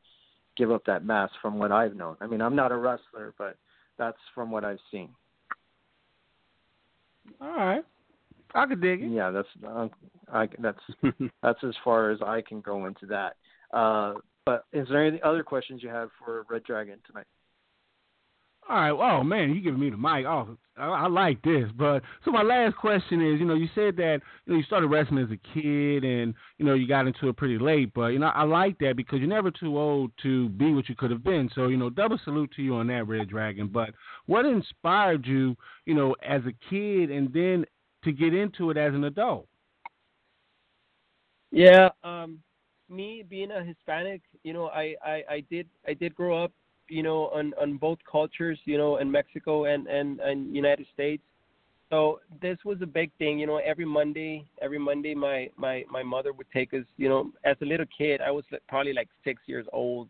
give 0.55 0.71
up 0.71 0.83
that 0.85 1.05
mask 1.05 1.33
from 1.41 1.59
what 1.59 1.71
I've 1.71 1.95
known. 1.95 2.17
I 2.21 2.27
mean, 2.27 2.41
I'm 2.41 2.55
not 2.55 2.71
a 2.71 2.77
wrestler, 2.77 3.33
but 3.37 3.57
that's 3.97 4.17
from 4.33 4.51
what 4.51 4.63
I've 4.63 4.79
seen. 4.91 5.09
All 7.41 7.49
right, 7.49 7.83
I 8.55 8.65
could 8.65 8.81
dig 8.81 9.01
it. 9.01 9.11
Yeah, 9.11 9.31
that's 9.31 9.47
uh, 9.67 9.87
I 10.31 10.47
that's 10.59 10.79
that's 11.43 11.63
as 11.63 11.75
far 11.83 12.11
as 12.11 12.19
I 12.21 12.41
can 12.41 12.61
go 12.61 12.85
into 12.85 13.05
that. 13.07 13.35
Uh, 13.71 14.13
but 14.45 14.63
is 14.71 14.87
there 14.89 15.05
any 15.05 15.21
other 15.21 15.43
questions 15.43 15.83
you 15.83 15.89
have 15.89 16.09
for 16.17 16.45
Red 16.49 16.63
Dragon 16.63 16.99
tonight? 17.05 17.25
All 18.69 18.75
right. 18.75 18.91
Oh 18.91 19.23
man, 19.23 19.53
you 19.53 19.61
giving 19.61 19.79
me 19.79 19.89
the 19.89 19.97
mic. 19.97 20.25
Oh, 20.25 20.57
I, 20.77 20.87
I 20.87 21.07
like 21.07 21.41
this. 21.41 21.69
But 21.77 22.01
so 22.25 22.31
my 22.31 22.41
last 22.41 22.75
question 22.75 23.21
is, 23.21 23.39
you 23.39 23.45
know, 23.45 23.55
you 23.55 23.69
said 23.73 23.95
that 23.97 24.19
you 24.45 24.53
know 24.53 24.57
you 24.57 24.63
started 24.63 24.87
wrestling 24.87 25.23
as 25.23 25.31
a 25.31 25.53
kid, 25.53 26.03
and 26.03 26.33
you 26.57 26.65
know 26.65 26.73
you 26.73 26.87
got 26.87 27.07
into 27.07 27.29
it 27.29 27.37
pretty 27.37 27.57
late. 27.57 27.93
But 27.93 28.07
you 28.07 28.19
know, 28.19 28.27
I 28.27 28.43
like 28.43 28.77
that 28.79 28.97
because 28.97 29.19
you're 29.19 29.27
never 29.27 29.51
too 29.51 29.77
old 29.77 30.11
to 30.23 30.49
be 30.49 30.73
what 30.73 30.89
you 30.89 30.95
could 30.95 31.11
have 31.11 31.23
been. 31.23 31.49
So 31.55 31.67
you 31.67 31.77
know, 31.77 31.89
double 31.89 32.19
salute 32.23 32.51
to 32.57 32.61
you 32.61 32.75
on 32.75 32.87
that, 32.87 33.07
Red 33.07 33.29
Dragon. 33.29 33.67
But 33.67 33.89
what 34.25 34.45
inspired 34.45 35.25
you, 35.25 35.55
you 35.85 35.93
know, 35.93 36.15
as 36.27 36.41
a 36.41 36.69
kid, 36.69 37.09
and 37.09 37.31
then 37.33 37.65
to 38.03 38.11
get 38.11 38.33
into 38.33 38.69
it 38.69 38.77
as 38.77 38.93
an 38.93 39.05
adult? 39.05 39.47
Yeah, 41.51 41.89
um, 42.03 42.39
me 42.89 43.23
being 43.27 43.51
a 43.51 43.63
Hispanic, 43.63 44.21
you 44.43 44.53
know, 44.53 44.67
I, 44.67 44.95
I, 45.03 45.23
I 45.29 45.43
did 45.49 45.67
I 45.87 45.93
did 45.93 46.13
grow 46.13 46.43
up, 46.43 46.51
you 46.89 47.03
know, 47.03 47.27
on, 47.27 47.53
on 47.61 47.77
both 47.77 47.99
cultures, 48.09 48.59
you 48.65 48.77
know, 48.77 48.97
in 48.97 49.09
Mexico 49.09 49.65
and, 49.65 49.87
and, 49.87 50.19
and 50.19 50.55
United 50.55 50.87
States. 50.93 51.23
So 51.89 52.19
this 52.41 52.57
was 52.65 52.81
a 52.81 52.85
big 52.85 53.11
thing, 53.17 53.39
you 53.39 53.47
know. 53.47 53.57
Every 53.57 53.85
Monday, 53.85 54.45
every 54.61 54.77
Monday, 54.79 55.15
my, 55.15 55.49
my, 55.55 55.85
my 55.89 56.03
mother 56.03 56.33
would 56.33 56.47
take 56.51 56.73
us, 56.73 56.83
you 56.97 57.07
know, 57.07 57.31
as 57.45 57.55
a 57.61 57.65
little 57.65 57.85
kid. 57.97 58.19
I 58.19 58.31
was 58.31 58.43
probably 58.67 58.93
like 58.93 59.07
six 59.23 59.41
years 59.45 59.65
old, 59.71 60.09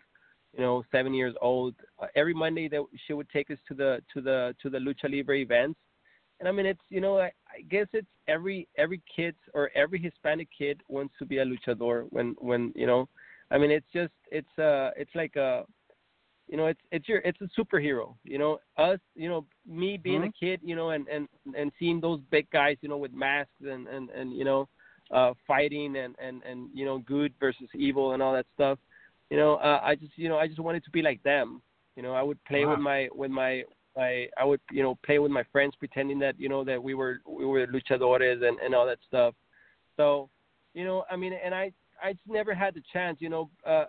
you 0.56 0.62
know, 0.62 0.84
seven 0.92 1.14
years 1.14 1.36
old. 1.40 1.76
Uh, 2.02 2.08
every 2.16 2.34
Monday 2.34 2.68
that 2.70 2.84
she 3.06 3.14
would 3.14 3.30
take 3.30 3.52
us 3.52 3.60
to 3.68 3.76
the 3.76 4.02
to 4.14 4.22
the 4.22 4.56
to 4.64 4.72
the 4.72 4.80
lucha 4.80 5.08
libre 5.16 5.38
events, 5.38 5.80
and 6.40 6.48
I 6.48 6.52
mean, 6.52 6.66
it's 6.66 6.82
you 6.90 7.02
know, 7.02 7.20
I, 7.20 7.26
I 7.26 7.62
guess 7.70 7.88
it's 7.94 8.08
every 8.28 8.68
every 8.78 9.02
kid 9.16 9.36
or 9.54 9.70
every 9.76 10.00
Hispanic 10.00 10.48
kid 10.56 10.82
wants 10.88 11.14
to 11.20 11.26
be 11.26 11.40
a 11.40 11.46
luchador 11.46 12.08
when 12.10 12.36
when 12.40 12.74
you 12.76 12.88
know, 12.88 13.08
I 13.52 13.58
mean, 13.58 13.72
it's 13.72 13.86
just 13.94 14.14
it's 14.32 14.60
uh 14.60 14.92
it's 14.98 15.14
like 15.16 15.36
a, 15.36 15.64
you 16.48 16.58
know, 16.58 16.68
it's 16.68 16.80
it's 16.92 17.08
your 17.10 17.20
it's 17.20 17.40
a 17.42 17.50
superhero, 17.60 18.16
you 18.24 18.38
know, 18.38 18.60
us, 18.78 19.00
you 19.16 19.28
know, 19.28 19.46
me 19.68 19.98
being 19.98 20.24
a 20.24 20.32
kid, 20.40 20.60
you 20.64 20.76
know, 20.76 20.92
and 20.92 21.08
and 21.08 21.28
and 21.56 21.72
seeing 21.78 22.00
those 22.00 22.20
big 22.32 22.50
guys, 22.52 22.78
you 22.82 22.90
know, 22.90 22.98
with 22.98 23.14
masks 23.14 23.52
and 23.62 23.88
and 23.88 24.10
and 24.12 24.34
you 24.34 24.46
know, 24.46 24.68
uh 25.12 25.34
fighting 25.46 25.98
and 25.98 26.16
and 26.20 26.44
and 26.44 26.70
you 26.74 26.86
know, 26.86 27.00
good 27.00 27.34
versus 27.40 27.68
evil 27.76 28.14
and 28.14 28.24
all 28.24 28.34
that 28.34 28.46
stuff, 28.56 28.80
you 29.30 29.38
know, 29.38 29.56
uh, 29.56 29.82
I 29.84 29.96
just 29.96 30.14
you 30.16 30.30
know 30.30 30.38
I 30.38 30.48
just 30.48 30.60
wanted 30.60 30.84
to 30.86 30.92
be 30.92 31.02
like 31.02 31.22
them, 31.24 31.62
you 31.96 32.04
know, 32.04 32.14
I 32.14 32.24
would 32.24 32.44
play 32.46 32.66
with 32.66 32.80
my 32.80 33.10
with 33.14 33.32
my 33.32 33.64
I 33.98 34.30
I 34.38 34.46
would 34.46 34.62
you 34.72 34.84
know 34.84 34.98
play 35.06 35.20
with 35.20 35.32
my 35.32 35.44
friends 35.52 35.74
pretending 35.78 36.20
that 36.20 36.40
you 36.40 36.50
know 36.50 36.64
that 36.64 36.82
we 36.82 36.94
were 36.94 37.20
we 37.28 37.46
were 37.46 37.68
luchadores 37.68 38.48
and 38.48 38.58
and 38.60 38.74
all 38.74 38.86
that 38.86 39.00
stuff. 39.08 39.34
So, 39.98 40.30
you 40.74 40.86
know, 40.86 41.04
I 41.10 41.16
mean, 41.16 41.34
and 41.44 41.54
I 41.54 41.72
I 42.02 42.14
just 42.14 42.28
never 42.28 42.54
had 42.54 42.76
the 42.76 42.84
chance, 42.94 43.18
you 43.20 43.30
know. 43.30 43.50
Uh, 43.66 43.86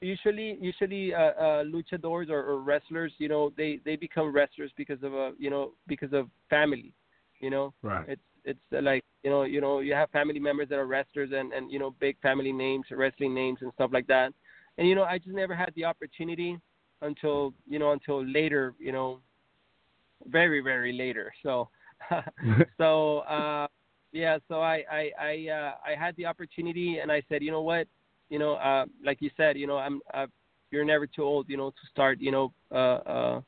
usually, 0.00 0.58
usually, 0.60 1.14
uh, 1.14 1.18
uh, 1.18 1.64
luchadors 1.64 2.30
or, 2.30 2.42
or 2.42 2.60
wrestlers, 2.60 3.12
you 3.18 3.28
know, 3.28 3.52
they 3.56 3.80
they 3.84 3.96
become 3.96 4.32
wrestlers 4.32 4.70
because 4.76 5.02
of 5.02 5.14
a 5.14 5.32
you 5.38 5.50
know 5.50 5.72
because 5.86 6.12
of 6.12 6.28
family, 6.50 6.92
you 7.40 7.50
know. 7.50 7.72
Right. 7.82 8.08
It's 8.08 8.22
it's 8.44 8.58
uh, 8.76 8.82
like 8.82 9.04
you 9.22 9.30
know 9.30 9.42
you 9.42 9.60
know 9.60 9.80
you 9.80 9.94
have 9.94 10.10
family 10.10 10.38
members 10.40 10.68
that 10.70 10.78
are 10.78 10.86
wrestlers 10.86 11.30
and 11.34 11.52
and 11.52 11.70
you 11.70 11.78
know 11.78 11.94
big 12.00 12.20
family 12.20 12.52
names, 12.52 12.86
wrestling 12.90 13.34
names 13.34 13.58
and 13.62 13.72
stuff 13.74 13.90
like 13.92 14.06
that. 14.06 14.32
And 14.78 14.88
you 14.88 14.94
know, 14.94 15.04
I 15.04 15.18
just 15.18 15.34
never 15.34 15.54
had 15.54 15.72
the 15.74 15.84
opportunity 15.84 16.58
until 17.02 17.52
you 17.68 17.78
know 17.78 17.92
until 17.92 18.24
later, 18.24 18.74
you 18.78 18.92
know, 18.92 19.20
very 20.26 20.60
very 20.60 20.92
later. 20.92 21.32
So 21.42 21.68
so 22.78 23.18
uh 23.20 23.66
yeah 24.12 24.38
so 24.46 24.60
i 24.60 24.84
i 24.88 25.10
i 25.20 25.48
uh 25.50 25.72
i 25.84 25.98
had 25.98 26.14
the 26.14 26.24
opportunity 26.24 26.98
and 26.98 27.10
i 27.10 27.20
said 27.28 27.42
you 27.42 27.50
know 27.50 27.60
what 27.60 27.88
you 28.28 28.38
know 28.38 28.54
uh 28.54 28.84
like 29.04 29.18
you 29.20 29.30
said 29.36 29.56
you 29.56 29.66
know 29.66 29.78
i'm 29.78 30.00
uh, 30.14 30.26
you're 30.70 30.84
never 30.84 31.06
too 31.06 31.22
old 31.22 31.48
you 31.48 31.56
know 31.56 31.70
to 31.70 31.86
start 31.90 32.18
you 32.20 32.30
know 32.30 32.52
uh 32.72 32.98
uh 33.14 33.40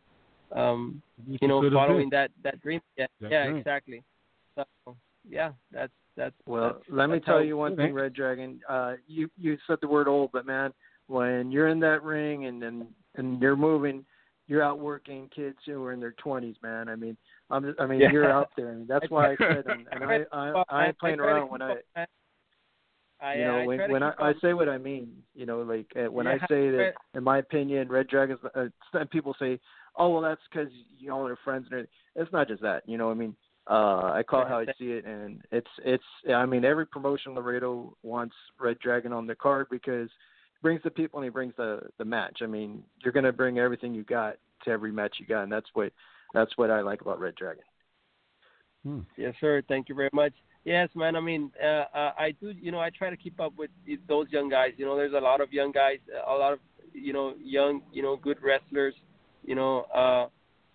um 0.54 1.02
you 1.26 1.48
know 1.48 1.62
following 1.72 2.08
that 2.10 2.30
that 2.42 2.60
dream 2.60 2.80
yeah 2.96 3.06
That 3.20 3.30
yeah 3.30 3.44
dream. 3.44 3.56
exactly 3.58 4.02
so 4.56 4.64
yeah 5.28 5.52
that's 5.72 5.92
that's 6.16 6.34
Well, 6.46 6.72
that's, 6.74 6.84
let 6.90 7.08
me 7.08 7.20
tell 7.20 7.42
you 7.42 7.56
one 7.56 7.76
thing, 7.76 7.94
Red 7.94 8.14
Dragon. 8.14 8.60
Uh, 8.68 8.94
you 9.06 9.30
you 9.38 9.56
said 9.66 9.78
the 9.80 9.88
word 9.88 10.08
old, 10.08 10.30
but 10.32 10.44
man, 10.44 10.72
when 11.06 11.50
you're 11.50 11.68
in 11.68 11.80
that 11.80 12.02
ring 12.02 12.46
and 12.46 12.62
and 12.62 12.86
and 13.14 13.40
you're 13.40 13.56
moving, 13.56 14.04
you're 14.48 14.62
out 14.62 14.80
working 14.80 15.30
kids 15.34 15.58
who 15.64 15.82
are 15.84 15.92
in 15.92 16.00
their 16.00 16.12
twenties, 16.12 16.56
man. 16.62 16.88
I 16.88 16.96
mean, 16.96 17.16
I'm 17.48 17.74
I 17.78 17.86
mean 17.86 18.00
Yeah. 18.00 18.10
you're 18.10 18.30
out 18.30 18.50
there, 18.56 18.70
and 18.70 18.88
that's 18.88 19.08
why 19.10 19.32
I 19.32 19.36
said, 19.38 19.66
and, 19.66 19.86
and 19.92 20.04
I 20.04 20.24
I 20.32 20.62
I 20.68 20.86
ain't 20.88 20.98
playing 20.98 21.20
around 21.24 21.50
when 21.50 21.62
I 21.62 21.74
man. 21.96 22.06
I, 23.22 23.34
you 23.34 23.44
know 23.44 23.56
I 23.56 23.66
when 23.66 23.90
when 23.90 24.02
I, 24.02 24.12
I 24.18 24.32
say 24.40 24.52
what 24.54 24.68
I 24.68 24.78
mean, 24.78 25.12
you 25.34 25.46
know, 25.46 25.60
like 25.62 25.86
uh, 25.96 26.10
when 26.10 26.26
I 26.26 26.38
say 26.48 26.70
that, 26.70 26.94
but- 27.12 27.18
in 27.18 27.24
my 27.24 27.38
opinion, 27.38 27.88
Red 27.88 28.08
Dragons. 28.08 28.40
Uh, 28.54 28.66
some 28.92 29.06
people 29.08 29.34
say, 29.38 29.58
oh 29.96 30.08
well, 30.10 30.22
that's 30.22 30.40
because 30.50 30.72
you 30.98 31.12
all 31.12 31.26
are 31.26 31.36
friends 31.44 31.64
and 31.66 31.72
everything. 31.74 31.90
It's 32.16 32.32
not 32.32 32.48
just 32.48 32.62
that, 32.62 32.82
you 32.86 32.96
know. 32.98 33.10
I 33.10 33.14
mean, 33.14 33.34
uh, 33.68 34.12
I 34.14 34.22
call 34.26 34.42
it 34.42 34.48
how 34.48 34.58
I 34.60 34.66
see 34.78 34.92
it, 34.92 35.04
and 35.04 35.42
it's 35.52 35.70
it's. 35.84 36.04
I 36.34 36.46
mean, 36.46 36.64
every 36.64 36.86
promotion 36.86 37.34
Laredo 37.34 37.96
wants 38.02 38.34
Red 38.58 38.78
Dragon 38.78 39.12
on 39.12 39.26
the 39.26 39.34
card 39.34 39.66
because 39.70 40.08
he 40.08 40.58
brings 40.62 40.82
the 40.82 40.90
people 40.90 41.18
and 41.20 41.24
he 41.24 41.30
brings 41.30 41.54
the 41.56 41.80
the 41.98 42.04
match. 42.04 42.38
I 42.42 42.46
mean, 42.46 42.82
you're 43.02 43.12
gonna 43.12 43.32
bring 43.32 43.58
everything 43.58 43.94
you 43.94 44.02
got 44.04 44.36
to 44.64 44.70
every 44.70 44.92
match 44.92 45.16
you 45.18 45.26
got, 45.26 45.42
and 45.42 45.52
that's 45.52 45.68
what 45.74 45.92
that's 46.32 46.56
what 46.56 46.70
I 46.70 46.80
like 46.80 47.00
about 47.02 47.20
Red 47.20 47.34
Dragon. 47.34 47.64
Hmm. 48.84 49.00
Yes, 49.16 49.34
sir. 49.40 49.62
Thank 49.68 49.88
you 49.88 49.94
very 49.94 50.10
much. 50.12 50.32
Yes, 50.64 50.88
man. 50.94 51.16
I 51.16 51.20
mean, 51.20 51.50
uh, 51.62 51.84
uh, 51.96 52.12
I 52.18 52.32
do. 52.40 52.50
You 52.50 52.70
know, 52.70 52.80
I 52.80 52.90
try 52.90 53.10
to 53.10 53.16
keep 53.16 53.40
up 53.40 53.54
with 53.56 53.70
those 54.08 54.26
young 54.30 54.48
guys. 54.50 54.72
You 54.76 54.84
know, 54.84 54.96
there's 54.96 55.14
a 55.14 55.20
lot 55.20 55.40
of 55.40 55.52
young 55.52 55.72
guys, 55.72 55.98
a 56.26 56.34
lot 56.34 56.52
of 56.52 56.58
you 56.92 57.12
know 57.12 57.34
young, 57.42 57.82
you 57.92 58.02
know, 58.02 58.16
good 58.16 58.38
wrestlers. 58.42 58.94
you 59.44 59.54
know, 59.54 59.82
uh, 59.94 60.26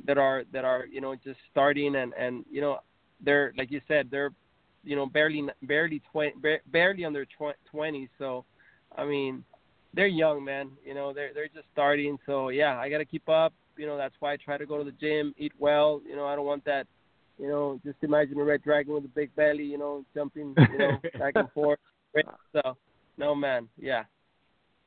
that 0.06 0.18
are 0.18 0.44
that 0.54 0.66
are 0.66 0.86
you 0.92 1.02
know 1.02 1.16
just 1.16 1.40
starting 1.52 1.96
and 1.96 2.14
and 2.14 2.46
you 2.52 2.62
know 2.62 2.80
they're 3.24 3.54
like 3.58 3.72
you 3.72 3.80
said 3.88 4.08
they're 4.12 4.32
you 4.84 4.96
know 4.96 5.06
barely 5.06 5.44
barely 5.64 6.02
twenty 6.12 6.34
barely 6.72 7.06
under 7.06 7.26
twenty. 7.72 8.10
So, 8.18 8.46
I 8.98 9.06
mean, 9.06 9.44
they're 9.94 10.08
young, 10.08 10.44
man. 10.44 10.72
You 10.84 10.96
know, 10.96 11.14
they're 11.14 11.34
they're 11.34 11.48
just 11.48 11.68
starting. 11.72 12.18
So 12.26 12.50
yeah, 12.50 12.78
I 12.80 12.90
got 12.90 13.00
to 13.00 13.06
keep 13.06 13.30
up. 13.30 13.54
You 13.78 13.86
know, 13.86 13.98
that's 13.98 14.16
why 14.20 14.34
I 14.34 14.38
try 14.38 14.58
to 14.58 14.66
go 14.66 14.78
to 14.78 14.84
the 14.84 14.92
gym, 14.94 15.34
eat 15.38 15.54
well. 15.60 16.02
You 16.08 16.16
know, 16.16 16.26
I 16.26 16.36
don't 16.36 16.46
want 16.46 16.66
that. 16.66 16.88
You 17.38 17.48
know, 17.48 17.80
just 17.86 17.98
imagine 18.02 18.40
a 18.40 18.44
red 18.44 18.64
dragon 18.64 18.94
with 18.94 19.06
a 19.06 19.10
big 19.10 19.36
belly. 19.36 19.64
You 19.64 19.78
know, 19.78 20.06
jumping. 20.14 20.56
You 20.72 20.78
know, 20.78 20.98
back 21.20 21.34
and 21.36 21.52
forth. 21.52 21.80
So, 22.54 22.78
no, 23.18 23.36
man. 23.36 23.68
Yeah. 23.78 24.04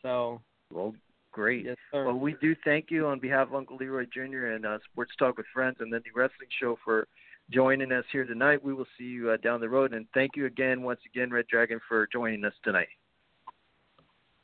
So. 0.03 0.41
Well, 0.73 0.95
great. 1.33 1.65
Yes, 1.65 1.77
sir. 1.93 2.07
Well, 2.07 2.19
we 2.19 2.37
do 2.41 2.55
thank 2.65 2.91
you 2.91 3.07
on 3.07 3.19
behalf 3.19 3.49
of 3.49 3.55
Uncle 3.55 3.77
Leroy 3.77 4.07
Jr. 4.13 4.47
and 4.47 4.67
uh, 4.67 4.79
Sports 4.93 5.13
Talk 5.19 5.37
with 5.37 5.47
Friends 5.55 5.77
and 5.81 5.93
then 5.93 6.03
the 6.05 6.19
Wrestling 6.19 6.49
Show 6.61 6.79
for 6.85 7.07
joining 7.51 7.93
us 7.93 8.05
here 8.13 8.25
tonight. 8.25 8.63
We 8.63 8.75
will 8.75 8.87
see 8.99 9.05
you 9.05 9.31
uh, 9.31 9.37
down 9.39 9.61
the 9.61 9.69
road. 9.69 9.93
And 9.93 10.07
thank 10.15 10.33
you 10.37 10.47
again, 10.47 10.83
once 10.83 11.01
again, 11.07 11.31
Red 11.31 11.47
Dragon, 11.47 11.81
for 11.89 12.07
joining 12.13 12.45
us 12.45 12.53
tonight. 12.65 12.89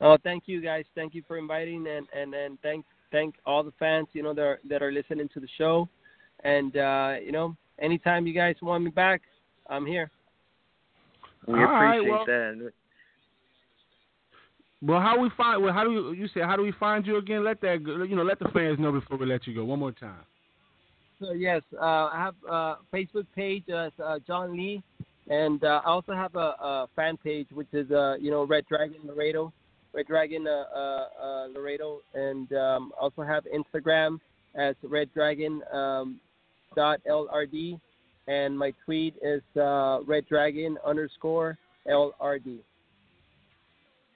Oh, 0.01 0.17
thank 0.23 0.43
you 0.45 0.61
guys. 0.61 0.85
Thank 0.93 1.13
you 1.13 1.23
for 1.27 1.37
inviting 1.37 1.87
and 1.87 2.07
and 2.13 2.33
and 2.33 2.59
thank 2.61 2.85
thank 3.11 3.35
all 3.45 3.63
the 3.63 3.71
fans 3.79 4.07
you 4.11 4.23
know 4.23 4.33
that 4.33 4.41
are, 4.41 4.59
that 4.69 4.83
are 4.83 4.91
listening 4.91 5.29
to 5.33 5.39
the 5.39 5.47
show. 5.57 5.87
And 6.43 6.75
uh, 6.75 7.15
you 7.23 7.31
know, 7.31 7.55
anytime 7.79 8.27
you 8.27 8.33
guys 8.33 8.55
want 8.61 8.83
me 8.83 8.91
back, 8.91 9.21
I'm 9.69 9.85
here. 9.85 10.09
We 11.47 11.53
All 11.53 11.59
right, 11.65 11.95
appreciate 11.97 12.11
well- 12.11 12.25
that. 12.25 12.71
Well, 14.81 14.99
how 14.99 15.17
we 15.19 15.29
find? 15.35 15.63
Well, 15.63 15.73
how 15.73 15.83
do 15.83 15.91
you? 15.91 16.11
You 16.11 16.27
say 16.27 16.41
how 16.41 16.55
do 16.55 16.61
we 16.61 16.71
find 16.73 17.07
you 17.07 17.17
again? 17.17 17.43
Let 17.43 17.61
that 17.61 17.81
you 17.81 18.15
know. 18.15 18.23
Let 18.23 18.39
the 18.39 18.49
fans 18.49 18.77
know 18.77 18.91
before 18.91 19.17
we 19.17 19.25
let 19.25 19.47
you 19.47 19.55
go. 19.55 19.65
One 19.65 19.79
more 19.79 19.91
time. 19.93 20.19
So 21.19 21.31
yes, 21.31 21.61
uh, 21.81 21.85
I 21.85 22.17
have 22.17 22.35
a 22.47 22.75
Facebook 22.93 23.25
page 23.35 23.63
as 23.69 23.91
uh, 24.03 24.19
John 24.27 24.55
Lee, 24.55 24.83
and 25.29 25.63
uh, 25.63 25.81
I 25.85 25.89
also 25.89 26.13
have 26.13 26.35
a, 26.35 26.39
a 26.59 26.87
fan 26.95 27.17
page 27.17 27.47
which 27.51 27.69
is 27.73 27.89
uh, 27.89 28.15
you 28.19 28.29
know 28.29 28.43
Red 28.45 28.65
Dragon 28.67 28.97
Laredo, 29.05 29.51
Red 29.93 30.07
Dragon 30.07 30.45
uh, 30.45 30.51
uh, 30.51 31.07
uh, 31.23 31.47
Laredo, 31.55 32.01
and 32.13 32.51
um, 32.53 32.91
also 32.99 33.21
have 33.23 33.45
Instagram 33.45 34.19
as 34.55 34.75
Red 34.83 35.09
Dragon 35.15 35.61
um, 35.73 35.79
dot 35.79 36.19
LRD, 36.75 37.79
and 38.27 38.57
my 38.57 38.73
tweet 38.85 39.15
is 39.21 39.41
uh, 39.59 39.99
Red 40.05 40.27
Dragon 40.27 40.77
underscore 40.85 41.57
LRD. 41.87 42.59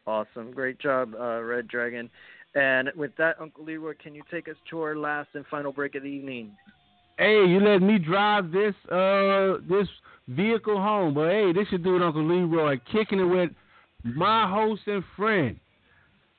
Awesome. 0.07 0.51
Great 0.51 0.79
job, 0.79 1.13
uh, 1.19 1.41
Red 1.41 1.67
Dragon. 1.67 2.09
And 2.55 2.89
with 2.95 3.11
that, 3.17 3.35
Uncle 3.39 3.63
Leroy, 3.63 3.93
can 4.01 4.15
you 4.15 4.23
take 4.31 4.47
us 4.47 4.55
to 4.71 4.81
our 4.81 4.95
last 4.95 5.29
and 5.35 5.45
final 5.47 5.71
break 5.71 5.95
of 5.95 6.03
the 6.03 6.09
evening? 6.09 6.51
Hey, 7.17 7.45
you 7.45 7.59
let 7.59 7.81
me 7.81 7.99
drive 7.99 8.51
this 8.51 8.73
uh 8.89 9.57
this 9.69 9.87
vehicle 10.29 10.81
home, 10.81 11.13
but 11.13 11.29
hey, 11.29 11.51
this 11.53 11.67
should 11.67 11.83
do 11.83 11.97
it, 11.97 12.01
Uncle 12.01 12.23
Leroy, 12.23 12.77
kicking 12.91 13.19
it 13.19 13.25
with 13.25 13.51
my 14.03 14.49
host 14.49 14.81
and 14.87 15.03
friend, 15.17 15.59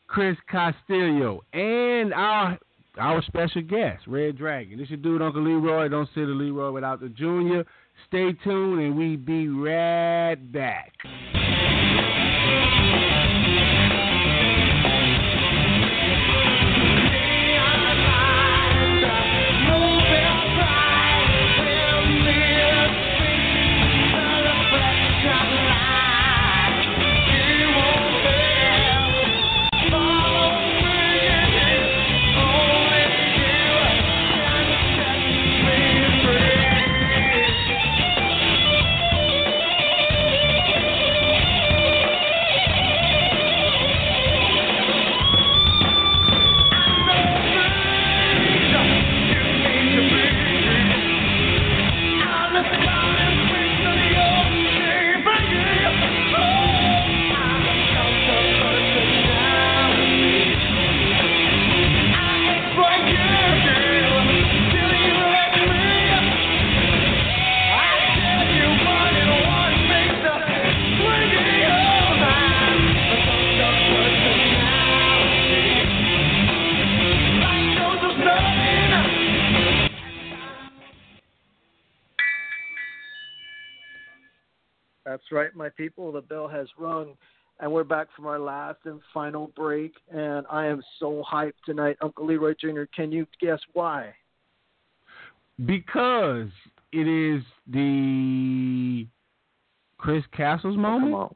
Chris 0.06 0.36
Castillo, 0.50 1.42
and 1.52 2.14
our 2.14 2.58
our 2.98 3.22
special 3.22 3.62
guest, 3.62 4.04
Red 4.06 4.36
Dragon. 4.36 4.78
This 4.78 4.88
should 4.88 5.02
dude, 5.02 5.22
Uncle 5.22 5.42
Leroy. 5.42 5.88
Don't 5.88 6.08
say 6.08 6.22
the 6.22 6.26
Leroy 6.26 6.70
without 6.70 7.00
the 7.00 7.08
Junior. 7.08 7.64
Stay 8.08 8.32
tuned, 8.44 8.80
and 8.80 8.96
we 8.96 9.16
be 9.16 9.48
right 9.48 10.36
back. 10.52 10.92
People. 85.70 86.12
The 86.12 86.20
bell 86.20 86.48
has 86.48 86.68
rung, 86.78 87.14
and 87.60 87.72
we're 87.72 87.84
back 87.84 88.08
from 88.14 88.26
our 88.26 88.38
last 88.38 88.78
and 88.84 89.00
final 89.12 89.52
break. 89.56 89.92
And 90.10 90.46
I 90.50 90.66
am 90.66 90.82
so 90.98 91.24
hyped 91.30 91.52
tonight, 91.64 91.96
Uncle 92.00 92.26
Leroy 92.26 92.54
Jr. 92.60 92.82
Can 92.94 93.12
you 93.12 93.26
guess 93.40 93.60
why? 93.72 94.14
Because 95.64 96.48
it 96.92 97.06
is 97.06 97.42
the 97.70 99.06
Chris 99.98 100.24
Castles 100.36 100.76
moment. 100.76 101.12
Come 101.12 101.14
on. 101.14 101.34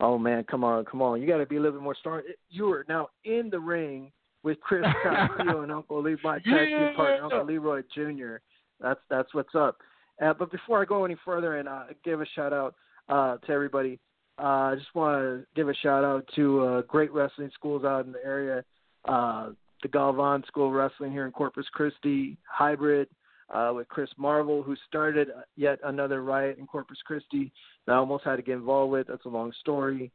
Oh 0.00 0.18
man, 0.18 0.44
come 0.44 0.62
on, 0.62 0.84
come 0.84 1.02
on! 1.02 1.20
You 1.20 1.26
got 1.26 1.38
to 1.38 1.46
be 1.46 1.56
a 1.56 1.60
little 1.60 1.78
bit 1.78 1.82
more 1.82 1.96
strong. 1.96 2.22
You 2.50 2.70
are 2.70 2.84
now 2.88 3.08
in 3.24 3.50
the 3.50 3.58
ring 3.58 4.12
with 4.44 4.60
Chris 4.60 4.84
Castillo 5.02 5.62
and 5.62 5.72
Uncle 5.72 6.02
Lee, 6.02 6.16
my 6.22 6.38
tag 6.38 6.68
team 6.68 6.94
partner, 6.94 7.24
Uncle 7.24 7.44
Leroy 7.44 7.82
Jr. 7.94 8.36
That's 8.80 9.00
that's 9.10 9.34
what's 9.34 9.54
up. 9.56 9.78
Uh, 10.22 10.34
but 10.34 10.50
before 10.50 10.80
I 10.80 10.84
go 10.84 11.04
any 11.04 11.16
further 11.24 11.56
and 11.58 11.68
uh, 11.68 11.84
give 12.04 12.20
a 12.20 12.26
shout 12.34 12.52
out 12.52 12.74
uh, 13.08 13.36
to 13.38 13.52
everybody, 13.52 13.98
uh, 14.38 14.72
I 14.72 14.74
just 14.76 14.94
want 14.94 15.20
to 15.20 15.44
give 15.56 15.68
a 15.68 15.74
shout 15.74 16.04
out 16.04 16.28
to 16.36 16.64
uh, 16.64 16.82
great 16.82 17.12
wrestling 17.12 17.50
schools 17.54 17.84
out 17.84 18.06
in 18.06 18.12
the 18.12 18.24
area. 18.24 18.64
Uh, 19.04 19.50
the 19.82 19.88
Galvan 19.88 20.44
School 20.46 20.68
of 20.68 20.74
Wrestling 20.74 21.12
here 21.12 21.26
in 21.26 21.32
Corpus 21.32 21.66
Christi, 21.72 22.36
Hybrid 22.48 23.08
uh, 23.52 23.72
with 23.74 23.88
Chris 23.88 24.10
Marvel, 24.16 24.62
who 24.62 24.76
started 24.86 25.28
yet 25.56 25.78
another 25.84 26.22
riot 26.22 26.58
in 26.58 26.66
Corpus 26.66 26.98
Christi 27.04 27.52
that 27.86 27.92
I 27.92 27.96
almost 27.96 28.24
had 28.24 28.36
to 28.36 28.42
get 28.42 28.54
involved 28.54 28.92
with. 28.92 29.06
That's 29.06 29.24
a 29.24 29.28
long 29.28 29.52
story. 29.60 30.10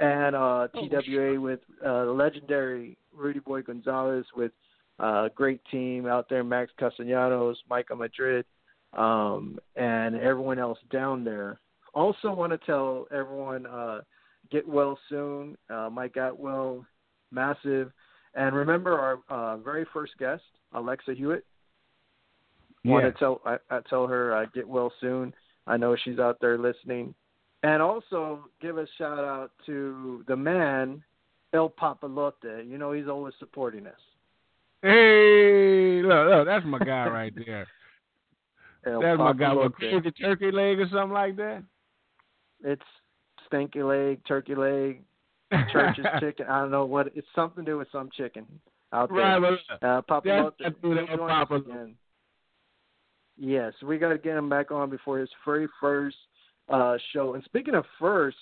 And 0.00 0.34
uh, 0.34 0.68
TWA 0.68 1.40
with 1.40 1.60
uh, 1.84 2.06
the 2.06 2.12
legendary 2.12 2.98
Rudy 3.16 3.38
Boy 3.38 3.62
Gonzalez 3.62 4.26
with 4.36 4.50
uh, 4.98 5.28
great 5.34 5.60
team 5.70 6.06
out 6.06 6.28
there, 6.28 6.44
Max 6.44 6.72
Castellanos, 6.78 7.56
Micah 7.68 7.96
Madrid, 7.96 8.44
um, 8.92 9.58
and 9.76 10.16
everyone 10.16 10.58
else 10.58 10.78
down 10.90 11.24
there. 11.24 11.60
Also, 11.94 12.32
want 12.32 12.52
to 12.52 12.58
tell 12.58 13.06
everyone 13.12 13.66
uh, 13.66 14.00
get 14.50 14.66
well 14.68 14.98
soon. 15.08 15.56
Uh, 15.70 15.88
Mike 15.90 16.16
Atwell, 16.16 16.84
massive. 17.30 17.92
And 18.34 18.54
remember 18.54 18.98
our 18.98 19.18
uh, 19.28 19.56
very 19.58 19.86
first 19.92 20.12
guest, 20.18 20.42
Alexa 20.72 21.14
Hewitt. 21.14 21.44
Want 22.84 23.04
to 23.06 23.12
tell 23.18 23.40
I, 23.46 23.56
I 23.70 23.80
tell 23.88 24.06
her 24.06 24.36
uh, 24.36 24.44
get 24.54 24.68
well 24.68 24.92
soon. 25.00 25.32
I 25.66 25.78
know 25.78 25.96
she's 26.04 26.18
out 26.18 26.38
there 26.40 26.58
listening. 26.58 27.14
And 27.62 27.80
also 27.80 28.50
give 28.60 28.76
a 28.76 28.86
shout 28.98 29.20
out 29.20 29.50
to 29.64 30.22
the 30.28 30.36
man, 30.36 31.02
El 31.54 31.70
Papalote. 31.70 32.68
You 32.68 32.76
know 32.76 32.92
he's 32.92 33.08
always 33.08 33.32
supporting 33.38 33.86
us. 33.86 33.92
Hey, 34.82 36.02
look, 36.04 36.28
look, 36.28 36.46
that's 36.46 36.66
my 36.66 36.78
guy 36.78 37.06
right 37.08 37.32
there. 37.34 37.66
El 38.84 39.00
That's 39.00 39.18
my 39.18 39.32
guy. 39.32 39.54
What, 39.54 39.72
Papalote. 39.72 40.00
crazy 40.02 40.10
turkey 40.10 40.50
leg 40.50 40.78
or 40.80 40.88
something 40.90 41.12
like 41.12 41.36
that? 41.36 41.62
It's 42.64 42.82
stinky 43.46 43.82
leg, 43.82 44.20
turkey 44.26 44.54
leg, 44.56 45.02
church's 45.72 46.06
chicken. 46.18 46.46
I 46.48 46.60
don't 46.60 46.70
know 46.72 46.86
what. 46.86 47.08
It's 47.14 47.26
something 47.34 47.64
to 47.64 47.70
do 47.70 47.78
with 47.78 47.88
some 47.92 48.10
chicken 48.16 48.46
out 48.92 49.10
there. 49.10 49.18
Right, 49.18 49.38
look, 49.40 49.60
Uh, 49.82 50.02
Papalote, 50.02 50.52
That's- 50.58 50.72
that's 50.72 50.74
he'll 50.82 50.98
El 50.98 51.06
join 51.16 51.30
us 51.30 51.48
Papalote. 51.48 51.66
again. 51.70 51.94
Yes, 53.36 53.72
we 53.82 53.98
got 53.98 54.10
to 54.10 54.18
get 54.18 54.36
him 54.36 54.48
back 54.48 54.70
on 54.70 54.90
before 54.90 55.18
his 55.18 55.28
very 55.44 55.68
first 55.80 56.16
uh, 56.68 56.96
show. 57.12 57.34
And 57.34 57.44
speaking 57.44 57.74
of 57.74 57.84
first, 58.00 58.36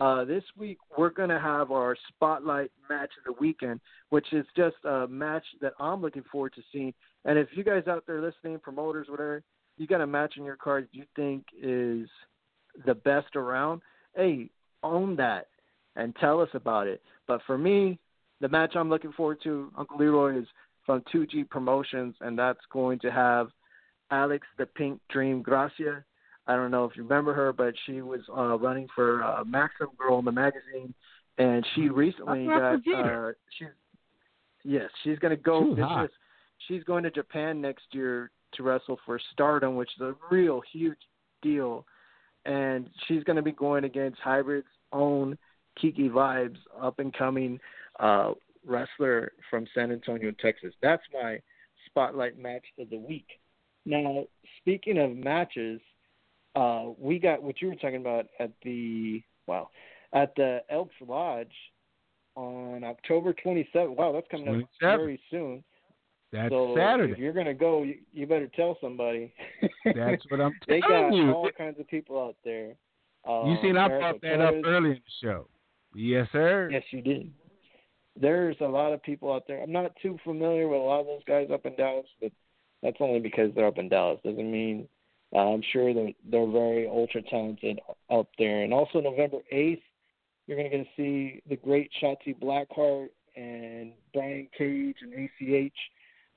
Uh, 0.00 0.24
this 0.24 0.44
week 0.56 0.78
we're 0.96 1.10
gonna 1.10 1.40
have 1.40 1.72
our 1.72 1.96
spotlight 2.06 2.70
match 2.88 3.10
of 3.18 3.24
the 3.24 3.40
weekend, 3.40 3.80
which 4.10 4.32
is 4.32 4.46
just 4.54 4.76
a 4.84 5.08
match 5.08 5.44
that 5.60 5.72
I'm 5.80 6.00
looking 6.00 6.22
forward 6.30 6.52
to 6.54 6.62
seeing. 6.70 6.94
And 7.24 7.36
if 7.36 7.48
you 7.56 7.64
guys 7.64 7.88
out 7.88 8.04
there 8.06 8.20
listening, 8.20 8.60
promoters, 8.60 9.08
whatever, 9.08 9.42
you 9.76 9.88
got 9.88 10.00
a 10.00 10.06
match 10.06 10.36
in 10.36 10.44
your 10.44 10.54
card 10.56 10.86
you 10.92 11.04
think 11.16 11.44
is 11.60 12.08
the 12.86 12.94
best 12.94 13.36
around, 13.36 13.80
hey, 14.16 14.50
own 14.82 15.16
that 15.16 15.46
and 15.96 16.14
tell 16.16 16.40
us 16.40 16.48
about 16.54 16.86
it. 16.86 17.02
But 17.26 17.40
for 17.46 17.58
me, 17.58 17.98
the 18.40 18.48
match 18.48 18.74
I'm 18.76 18.88
looking 18.88 19.12
forward 19.12 19.38
to, 19.44 19.70
Uncle 19.76 19.98
Leroy, 19.98 20.38
is 20.38 20.46
from 20.86 21.02
2G 21.12 21.48
Promotions, 21.50 22.14
and 22.20 22.38
that's 22.38 22.60
going 22.72 22.98
to 23.00 23.10
have 23.10 23.48
Alex 24.10 24.46
the 24.56 24.66
Pink 24.66 25.00
Dream 25.10 25.42
Gracia. 25.42 26.04
I 26.46 26.56
don't 26.56 26.70
know 26.70 26.86
if 26.86 26.96
you 26.96 27.02
remember 27.02 27.34
her, 27.34 27.52
but 27.52 27.74
she 27.84 28.00
was 28.00 28.20
uh, 28.34 28.58
running 28.58 28.88
for 28.94 29.22
uh, 29.22 29.44
Maxim 29.44 29.88
Girl 29.98 30.18
in 30.18 30.24
the 30.24 30.32
magazine, 30.32 30.94
and 31.36 31.66
she 31.74 31.88
recently 31.88 32.46
got. 32.46 32.76
Uh, 32.76 33.32
she's 33.58 33.68
yes, 34.64 34.88
she's 35.04 35.18
going 35.18 35.36
to 35.36 35.42
go. 35.42 35.74
She's 35.76 36.10
she's 36.66 36.84
going 36.84 37.02
to 37.04 37.10
Japan 37.10 37.60
next 37.60 37.84
year 37.92 38.30
to 38.54 38.62
wrestle 38.62 38.98
for 39.04 39.20
Stardom, 39.32 39.76
which 39.76 39.90
is 39.96 40.00
a 40.00 40.14
real 40.30 40.62
huge 40.72 40.96
deal, 41.42 41.84
and 42.44 42.88
she's 43.06 43.24
going 43.24 43.36
to 43.36 43.42
be 43.42 43.52
going 43.52 43.84
against 43.84 44.20
Hybrid's 44.20 44.66
own 44.92 45.36
Kiki 45.80 46.08
Vibes, 46.08 46.56
up 46.80 46.98
and 46.98 47.12
coming 47.14 47.60
uh, 48.00 48.32
wrestler 48.66 49.32
from 49.50 49.66
San 49.74 49.92
Antonio, 49.92 50.32
Texas. 50.40 50.74
That's 50.82 51.02
my 51.12 51.40
spotlight 51.86 52.38
match 52.38 52.64
of 52.78 52.90
the 52.90 52.98
week. 52.98 53.26
Now, 53.84 54.24
speaking 54.58 54.98
of 54.98 55.16
matches, 55.16 55.80
uh, 56.54 56.86
we 56.98 57.18
got 57.18 57.42
what 57.42 57.60
you 57.60 57.68
were 57.68 57.76
talking 57.76 57.96
about 57.96 58.26
at 58.40 58.50
the 58.62 59.22
well 59.46 59.70
at 60.12 60.34
the 60.36 60.60
Elks 60.70 60.94
Lodge 61.06 61.52
on 62.34 62.84
October 62.84 63.34
27th. 63.34 63.96
Wow, 63.96 64.12
that's 64.12 64.26
coming 64.30 64.46
27th. 64.46 64.62
up 64.62 64.68
very 64.80 65.20
soon. 65.30 65.64
That's 66.32 66.50
so 66.50 66.74
Saturday. 66.76 67.12
If 67.12 67.18
you're 67.18 67.32
gonna 67.32 67.54
go, 67.54 67.82
you, 67.82 67.96
you 68.12 68.26
better 68.26 68.48
tell 68.54 68.76
somebody. 68.80 69.32
That's 69.84 70.22
what 70.28 70.40
I'm 70.40 70.52
telling 70.52 70.58
you. 70.68 70.68
they 70.68 70.80
got 70.80 71.14
you. 71.14 71.32
all 71.32 71.50
kinds 71.56 71.80
of 71.80 71.88
people 71.88 72.20
out 72.20 72.36
there. 72.44 72.72
Uh, 73.26 73.44
You 73.46 73.56
seen 73.62 73.76
I 73.76 73.88
Eric 73.88 74.00
brought 74.00 74.20
that 74.22 74.40
up 74.40 74.54
early 74.64 74.90
in 74.90 74.96
the 74.96 75.00
show. 75.26 75.48
Yes, 75.94 76.28
sir. 76.32 76.68
Yes, 76.70 76.82
you 76.90 77.00
did. 77.02 77.30
There's 78.20 78.56
a 78.60 78.66
lot 78.66 78.92
of 78.92 79.02
people 79.02 79.32
out 79.32 79.44
there. 79.46 79.62
I'm 79.62 79.72
not 79.72 79.92
too 80.02 80.18
familiar 80.24 80.68
with 80.68 80.80
a 80.80 80.82
lot 80.82 81.00
of 81.00 81.06
those 81.06 81.24
guys 81.26 81.48
up 81.52 81.64
in 81.66 81.74
Dallas, 81.76 82.06
but 82.20 82.32
that's 82.82 82.96
only 83.00 83.20
because 83.20 83.50
they're 83.54 83.66
up 83.66 83.78
in 83.78 83.88
Dallas. 83.88 84.20
Doesn't 84.24 84.50
mean 84.50 84.88
uh, 85.34 85.52
I'm 85.52 85.62
sure 85.72 85.92
that 85.94 86.14
they're 86.30 86.46
very 86.46 86.88
ultra 86.88 87.22
talented 87.22 87.80
up 88.10 88.28
there. 88.38 88.62
And 88.62 88.72
also 88.72 89.00
November 89.00 89.38
8th, 89.52 89.82
you're 90.46 90.56
going 90.56 90.70
to 90.70 90.76
get 90.78 90.84
to 90.84 90.90
see 90.96 91.42
the 91.48 91.56
great 91.56 91.90
Shotzi 92.02 92.38
Blackheart 92.38 93.08
and 93.36 93.92
Brian 94.14 94.48
Cage 94.56 94.96
and 95.02 95.12
ACH. 95.14 95.72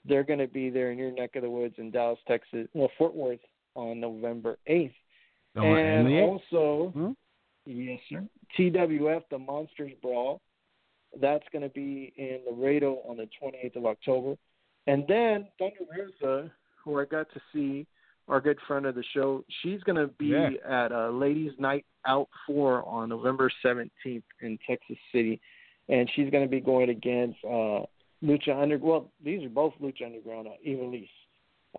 They're 0.05 0.23
going 0.23 0.39
to 0.39 0.47
be 0.47 0.69
there 0.69 0.91
in 0.91 0.97
your 0.97 1.11
neck 1.11 1.35
of 1.35 1.43
the 1.43 1.49
woods 1.49 1.75
in 1.77 1.91
Dallas, 1.91 2.19
Texas, 2.27 2.67
well, 2.73 2.89
Fort 2.97 3.13
Worth 3.13 3.39
on 3.75 3.99
November 3.99 4.57
8th. 4.67 4.93
Oh, 5.55 5.61
and 5.75 6.07
the- 6.07 6.21
also, 6.21 6.91
Hmm? 6.91 7.11
yes, 7.65 7.99
sir. 8.09 8.27
TWF, 8.57 9.23
the 9.29 9.37
Monsters 9.37 9.91
Brawl. 10.01 10.41
That's 11.19 11.43
going 11.51 11.61
to 11.63 11.69
be 11.69 12.13
in 12.17 12.39
Laredo 12.49 12.95
on 13.07 13.17
the 13.17 13.27
28th 13.41 13.75
of 13.75 13.85
October. 13.85 14.35
And 14.87 15.05
then 15.07 15.47
Thunder 15.59 15.85
Rosa, 15.95 16.51
who 16.83 16.99
I 16.99 17.05
got 17.05 17.27
to 17.33 17.41
see, 17.53 17.85
our 18.27 18.39
good 18.39 18.57
friend 18.67 18.85
of 18.85 18.95
the 18.95 19.03
show, 19.13 19.43
she's 19.61 19.81
going 19.83 19.97
to 19.97 20.07
be 20.07 20.27
Yeah. 20.27 20.51
at 20.67 20.91
a 20.91 21.09
Ladies 21.11 21.51
Night 21.59 21.85
Out 22.05 22.29
4 22.47 22.83
on 22.87 23.09
November 23.09 23.51
17th 23.63 24.23
in 24.41 24.57
Texas 24.65 24.97
City. 25.11 25.39
And 25.89 26.09
she's 26.15 26.29
going 26.29 26.43
to 26.43 26.49
be 26.49 26.61
going 26.61 26.89
against 26.89 27.43
uh, 27.43 27.81
Lucha 28.23 28.61
Underground. 28.61 28.83
Well, 28.83 29.11
these 29.23 29.43
are 29.43 29.49
both 29.49 29.73
Lucha 29.81 30.05
Underground, 30.05 30.47
uh, 30.47 30.51
Ivelisse. 30.67 31.09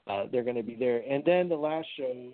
Uh, 0.07 0.24
they're 0.31 0.42
going 0.42 0.57
to 0.57 0.62
be 0.62 0.74
there. 0.74 1.02
And 1.09 1.22
then 1.24 1.48
the 1.48 1.57
last 1.57 1.87
show, 1.96 2.31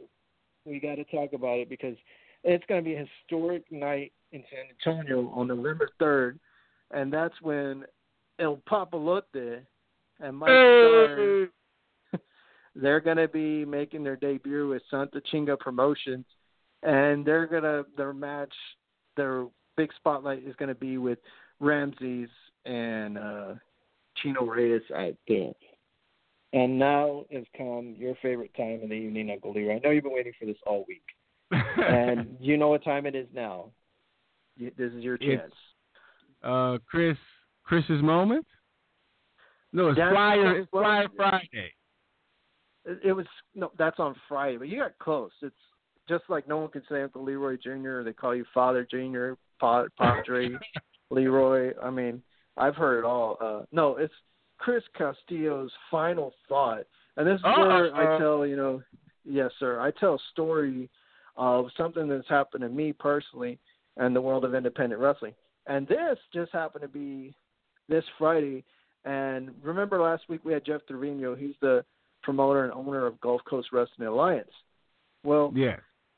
we 0.65 0.81
got 0.81 0.97
to 0.97 1.05
talk 1.05 1.33
about 1.33 1.59
it 1.59 1.69
because 1.69 1.97
it's 2.45 2.65
going 2.67 2.83
to 2.83 2.85
be 2.85 2.95
a 2.95 3.07
historic 3.07 3.71
night 3.71 4.13
in 4.33 4.43
San 4.51 4.95
Antonio 4.95 5.31
on 5.35 5.49
November 5.49 5.91
3rd. 6.01 6.39
And 6.93 7.13
that's 7.13 7.35
when 7.43 7.85
El 8.39 8.59
Papalote 8.71 9.63
and 10.21 10.37
Mike 10.37 10.49
Stern, 10.49 11.49
they're 12.77 13.01
going 13.01 13.17
to 13.17 13.29
be 13.29 13.65
making 13.65 14.05
their 14.05 14.17
debut 14.17 14.69
with 14.69 14.83
Santa 14.91 15.21
Chinga 15.33 15.59
Promotions. 15.59 16.25
And 16.83 17.27
they're 17.27 17.47
going 17.47 17.65
to, 17.65 17.85
their 17.97 18.13
match, 18.13 18.55
their 19.17 19.47
big 19.77 19.91
spotlight 19.97 20.47
is 20.47 20.55
going 20.57 20.69
to 20.69 20.75
be 20.75 20.97
with 20.97 21.19
Ramses 21.61 22.31
and 22.65 23.19
uh, 23.19 23.55
Chino 24.23 24.45
Reyes 24.45 24.83
out 24.95 25.15
there. 25.27 25.53
And 26.53 26.79
now 26.79 27.25
has 27.31 27.45
come 27.57 27.95
your 27.99 28.15
favorite 28.23 28.55
time 28.57 28.81
in 28.83 28.89
the 28.89 28.95
evening, 28.95 29.31
Uncle 29.31 29.53
Leroy. 29.53 29.77
I 29.77 29.81
know 29.85 29.91
you've 29.91 30.05
been 30.05 30.15
waiting 30.15 30.33
for 30.39 30.47
this 30.47 30.57
all 30.67 30.85
week. 30.89 31.03
And 31.79 32.37
you 32.41 32.57
know 32.57 32.69
what 32.69 32.83
time 32.85 33.07
it 33.07 33.15
is 33.15 33.27
now. 33.35 33.71
This 34.59 34.73
is 34.93 35.03
your 35.05 35.15
It's- 35.17 35.39
chance. 35.41 35.55
uh, 36.43 36.79
Chris, 36.87 37.17
Chris's 37.65 38.03
moment. 38.03 38.47
No, 39.73 39.89
it's 39.89 39.97
That's- 39.99 40.13
Flyer. 40.15 40.59
It's 40.61 40.71
Flyer 40.71 41.09
Friday. 41.17 41.73
It, 42.85 42.99
it 43.05 43.13
was 43.13 43.27
no, 43.55 43.71
that's 43.79 43.99
on 43.99 44.15
Friday, 44.29 44.57
but 44.57 44.69
you 44.69 44.79
got 44.81 44.99
close. 44.99 45.31
It's 45.43 45.55
just 46.09 46.25
like 46.29 46.49
no 46.49 46.57
one 46.59 46.71
can 46.71 46.83
say 46.89 47.03
Uncle 47.03 47.23
Leroy 47.23 47.57
Jr. 47.63 48.03
They 48.03 48.13
call 48.15 48.35
you 48.35 48.45
Father 48.55 48.87
Jr. 48.91 49.33
Pa, 49.61 49.85
Padre 49.99 50.51
Leroy. 51.11 51.73
I 51.83 51.91
mean, 51.91 52.23
I've 52.59 52.77
heard 52.77 52.99
it 53.01 53.05
all. 53.05 53.37
Uh, 53.41 53.63
no, 53.73 53.97
it's 53.97 54.15
Chris 54.59 54.83
Castillo's 54.97 55.73
final 55.91 56.33
thought, 56.49 56.85
and 57.17 57.27
this 57.27 57.39
is 57.39 57.45
Uh, 57.45 57.55
where 57.57 57.95
I 57.95 58.17
uh. 58.17 58.19
tell 58.19 58.47
you 58.47 58.57
know, 58.57 58.83
yes, 59.25 59.51
sir. 59.59 59.81
I 59.81 59.91
tell 59.93 60.15
a 60.15 60.19
story 60.33 60.89
of 61.37 61.71
something 61.77 62.09
that's 62.09 62.29
happened 62.29 62.63
to 62.63 62.69
me 62.69 62.93
personally 62.93 63.59
and 63.97 64.15
the 64.15 64.21
world 64.21 64.45
of 64.45 64.55
independent 64.55 65.01
wrestling, 65.01 65.35
and 65.67 65.87
this 65.87 66.19
just 66.33 66.53
happened 66.53 66.83
to 66.83 66.89
be 66.89 67.35
this 67.89 68.05
Friday. 68.19 68.65
And 69.05 69.51
remember 69.63 70.01
last 70.01 70.29
week 70.29 70.45
we 70.45 70.53
had 70.53 70.65
Jeff 70.65 70.83
Trevino. 70.87 71.35
He's 71.35 71.55
the 71.61 71.85
promoter 72.23 72.65
and 72.65 72.73
owner 72.73 73.07
of 73.07 73.21
Gulf 73.21 73.41
Coast 73.45 73.69
Wrestling 73.73 74.09
Alliance. 74.09 74.51
Well, 75.23 75.53
Yeah. 75.55 75.77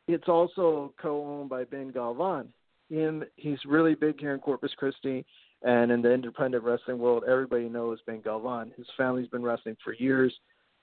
it's 0.08 0.28
also 0.28 0.92
co-owned 0.96 1.50
by 1.50 1.64
Ben 1.64 1.90
Galvan. 1.90 2.52
Him, 2.88 3.24
he's 3.36 3.64
really 3.64 3.94
big 3.94 4.18
here 4.18 4.34
in 4.34 4.40
Corpus 4.40 4.74
Christi 4.74 5.24
and 5.62 5.90
in 5.90 6.02
the 6.02 6.12
independent 6.12 6.64
wrestling 6.64 6.98
world. 6.98 7.24
Everybody 7.28 7.68
knows 7.68 7.98
Ben 8.06 8.20
Galvan. 8.22 8.72
His 8.76 8.86
family's 8.96 9.28
been 9.28 9.42
wrestling 9.42 9.76
for 9.84 9.92
years. 9.94 10.32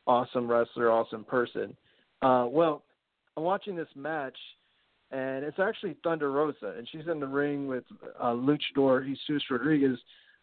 Awesome 0.06 0.50
wrestler, 0.50 0.92
awesome 0.92 1.24
person. 1.24 1.76
Uh, 2.22 2.46
well, 2.50 2.84
I'm 3.36 3.44
watching 3.44 3.76
this 3.76 3.90
match, 3.96 4.38
and 5.12 5.44
it's 5.44 5.60
actually 5.60 5.96
Thunder 6.04 6.32
Rosa, 6.32 6.74
and 6.78 6.88
she's 6.92 7.08
in 7.12 7.20
the 7.20 7.28
ring 7.28 7.68
with 7.68 7.84
uh, 8.20 8.32
Luchador 8.32 9.06
Jesus 9.06 9.44
Rodriguez, 9.50 10.00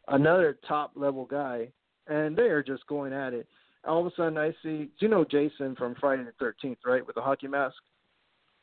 another 0.08 0.58
top 0.68 0.92
level 0.94 1.24
guy, 1.24 1.68
and 2.06 2.36
they 2.36 2.44
are 2.44 2.62
just 2.62 2.86
going 2.86 3.12
at 3.12 3.32
it. 3.32 3.46
All 3.86 4.00
of 4.00 4.06
a 4.06 4.14
sudden, 4.16 4.38
I 4.38 4.54
see, 4.62 4.90
you 4.98 5.08
know 5.08 5.24
Jason 5.24 5.74
from 5.76 5.94
Friday 6.00 6.24
the 6.24 6.44
13th, 6.44 6.76
right, 6.86 7.06
with 7.06 7.16
the 7.16 7.22
hockey 7.22 7.48
mask? 7.48 7.76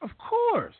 Of 0.01 0.09
course. 0.17 0.73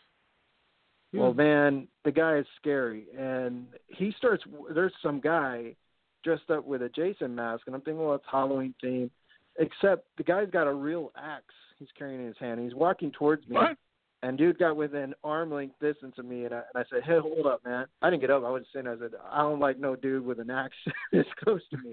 Well, 1.14 1.34
man, 1.34 1.88
the 2.06 2.12
guy 2.12 2.38
is 2.38 2.46
scary, 2.60 3.06
and 3.18 3.68
he 3.88 4.14
starts. 4.18 4.44
There's 4.74 4.94
some 5.04 5.20
guy 5.20 5.76
dressed 6.24 6.50
up 6.50 6.66
with 6.66 6.82
a 6.84 6.90
Jason 6.90 7.36
mask, 7.36 7.64
and 7.66 7.76
I'm 7.76 7.82
thinking, 7.82 8.02
well, 8.04 8.16
it's 8.16 8.24
Halloween 8.32 8.74
theme. 8.82 9.12
Except 9.60 10.06
the 10.18 10.24
guy's 10.24 10.50
got 10.50 10.68
a 10.68 10.74
real 10.74 11.12
axe 11.18 11.54
he's 11.78 11.90
carrying 11.98 12.22
in 12.22 12.28
his 12.28 12.38
hand. 12.40 12.60
And 12.60 12.70
He's 12.70 12.76
walking 12.76 13.12
towards 13.12 13.46
me, 13.50 13.58
What? 13.58 13.78
and 14.24 14.38
dude 14.38 14.58
got 14.58 14.78
within 14.78 15.14
arm 15.24 15.52
length 15.52 15.76
distance 15.82 16.16
of 16.18 16.26
me, 16.26 16.46
and 16.46 16.54
I, 16.54 16.62
and 16.74 16.76
I 16.76 16.84
said, 16.90 17.04
"Hey, 17.04 17.20
hold 17.20 17.46
up, 17.46 17.66
man!" 17.66 17.88
I 18.02 18.10
didn't 18.10 18.22
get 18.22 18.32
up. 18.32 18.46
I 18.46 18.50
was 18.50 18.64
sitting. 18.72 18.88
I 18.88 18.98
said, 18.98 19.12
"I 19.30 19.40
don't 19.42 19.60
like 19.60 19.80
no 19.80 19.96
dude 19.98 20.26
with 20.26 20.40
an 20.40 20.50
axe 20.50 20.76
this 21.12 21.26
close 21.44 21.62
to 21.72 21.78
me." 21.78 21.90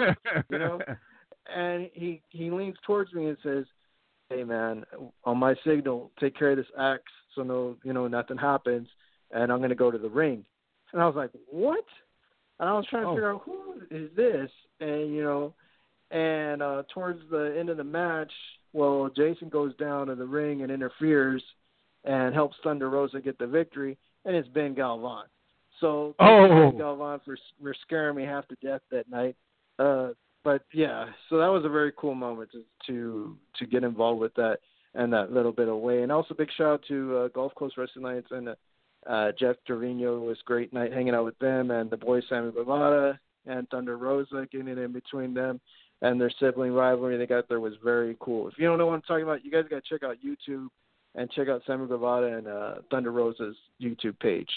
you 0.50 0.58
know? 0.58 0.78
and 1.54 1.90
he 1.92 2.22
he 2.28 2.50
leans 2.50 2.76
towards 2.86 3.12
me 3.12 3.26
and 3.26 3.38
says, 3.42 3.64
"Hey 4.30 4.44
man, 4.44 4.84
on 5.24 5.38
my 5.38 5.56
signal, 5.66 6.12
take 6.20 6.36
care 6.36 6.50
of 6.52 6.58
this 6.58 6.66
axe 6.78 7.02
so 7.34 7.42
no 7.42 7.76
you 7.82 7.92
know 7.92 8.06
nothing 8.06 8.36
happens, 8.36 8.88
and 9.30 9.52
I'm 9.52 9.60
gonna 9.60 9.74
go 9.74 9.90
to 9.90 9.98
the 9.98 10.08
ring." 10.08 10.44
And 10.92 11.02
I 11.02 11.06
was 11.06 11.16
like, 11.16 11.30
"What?" 11.50 11.84
And 12.60 12.68
I 12.68 12.72
was 12.74 12.86
trying 12.86 13.04
to 13.04 13.08
Oh. 13.10 13.14
figure 13.14 13.32
out 13.34 13.42
who 13.42 13.82
is 13.90 14.10
this, 14.14 14.50
and 14.80 15.14
you 15.14 15.22
know, 15.22 15.54
and 16.10 16.62
uh 16.62 16.82
towards 16.92 17.20
the 17.30 17.54
end 17.58 17.68
of 17.68 17.76
the 17.76 17.84
match, 17.84 18.32
well, 18.72 19.08
Jason 19.14 19.48
goes 19.48 19.74
down 19.76 20.06
to 20.08 20.14
the 20.14 20.26
ring 20.26 20.62
and 20.62 20.72
interferes, 20.72 21.42
and 22.04 22.34
helps 22.34 22.56
Thunder 22.62 22.88
Rosa 22.90 23.20
get 23.20 23.38
the 23.38 23.46
victory, 23.46 23.96
and 24.24 24.34
it's 24.34 24.48
Ben 24.48 24.74
Galvan. 24.74 25.26
So 25.80 26.14
Oh. 26.18 26.48
Ben 26.70 26.78
Galvan 26.78 27.20
for 27.20 27.36
for 27.62 27.74
scaring 27.82 28.16
me 28.16 28.24
half 28.24 28.48
to 28.48 28.56
death 28.56 28.82
that 28.90 29.08
night. 29.10 29.36
Uh, 29.78 30.12
but 30.44 30.62
yeah, 30.72 31.06
so 31.28 31.36
that 31.38 31.48
was 31.48 31.64
a 31.64 31.68
very 31.68 31.92
cool 31.96 32.14
moment 32.14 32.50
to 32.52 32.64
to, 32.86 33.36
to 33.58 33.66
get 33.66 33.84
involved 33.84 34.20
with 34.20 34.34
that 34.34 34.60
and 34.94 35.12
that 35.12 35.30
little 35.32 35.52
bit 35.52 35.68
of 35.68 35.76
way. 35.78 36.02
And 36.02 36.10
also 36.10 36.34
big 36.34 36.50
shout 36.56 36.66
out 36.66 36.82
to 36.88 37.16
uh, 37.18 37.28
Gulf 37.28 37.54
Coast 37.54 37.76
Wrestling 37.76 38.04
Alliance 38.06 38.26
and 38.30 38.48
uh, 38.48 38.54
Uh, 39.06 39.32
Jeff 39.38 39.56
Trevino 39.66 40.18
was 40.18 40.38
great 40.44 40.72
night 40.72 40.92
hanging 40.92 41.14
out 41.14 41.24
with 41.24 41.38
them 41.38 41.70
and 41.70 41.90
the 41.90 41.96
boys 41.96 42.24
Sammy 42.28 42.52
Guevara 42.52 43.18
and 43.46 43.68
Thunder 43.68 43.96
Rosa 43.96 44.46
getting 44.50 44.68
in 44.68 44.92
between 44.92 45.34
them 45.34 45.60
and 46.02 46.20
their 46.20 46.30
sibling 46.38 46.72
rivalry 46.72 47.16
they 47.16 47.26
got 47.26 47.48
there 47.48 47.60
was 47.60 47.74
very 47.82 48.16
cool. 48.20 48.48
If 48.48 48.54
you 48.58 48.66
don't 48.66 48.78
know 48.78 48.86
what 48.86 48.94
I'm 48.94 49.02
talking 49.02 49.24
about, 49.24 49.44
you 49.44 49.50
guys 49.50 49.64
got 49.70 49.82
to 49.82 49.88
check 49.88 50.02
out 50.02 50.16
YouTube 50.24 50.68
and 51.14 51.30
check 51.30 51.48
out 51.48 51.62
Sammy 51.66 51.86
Guevara 51.86 52.38
and 52.38 52.46
uh, 52.46 52.74
Thunder 52.90 53.12
Rosa's 53.12 53.56
YouTube 53.80 54.18
page. 54.20 54.50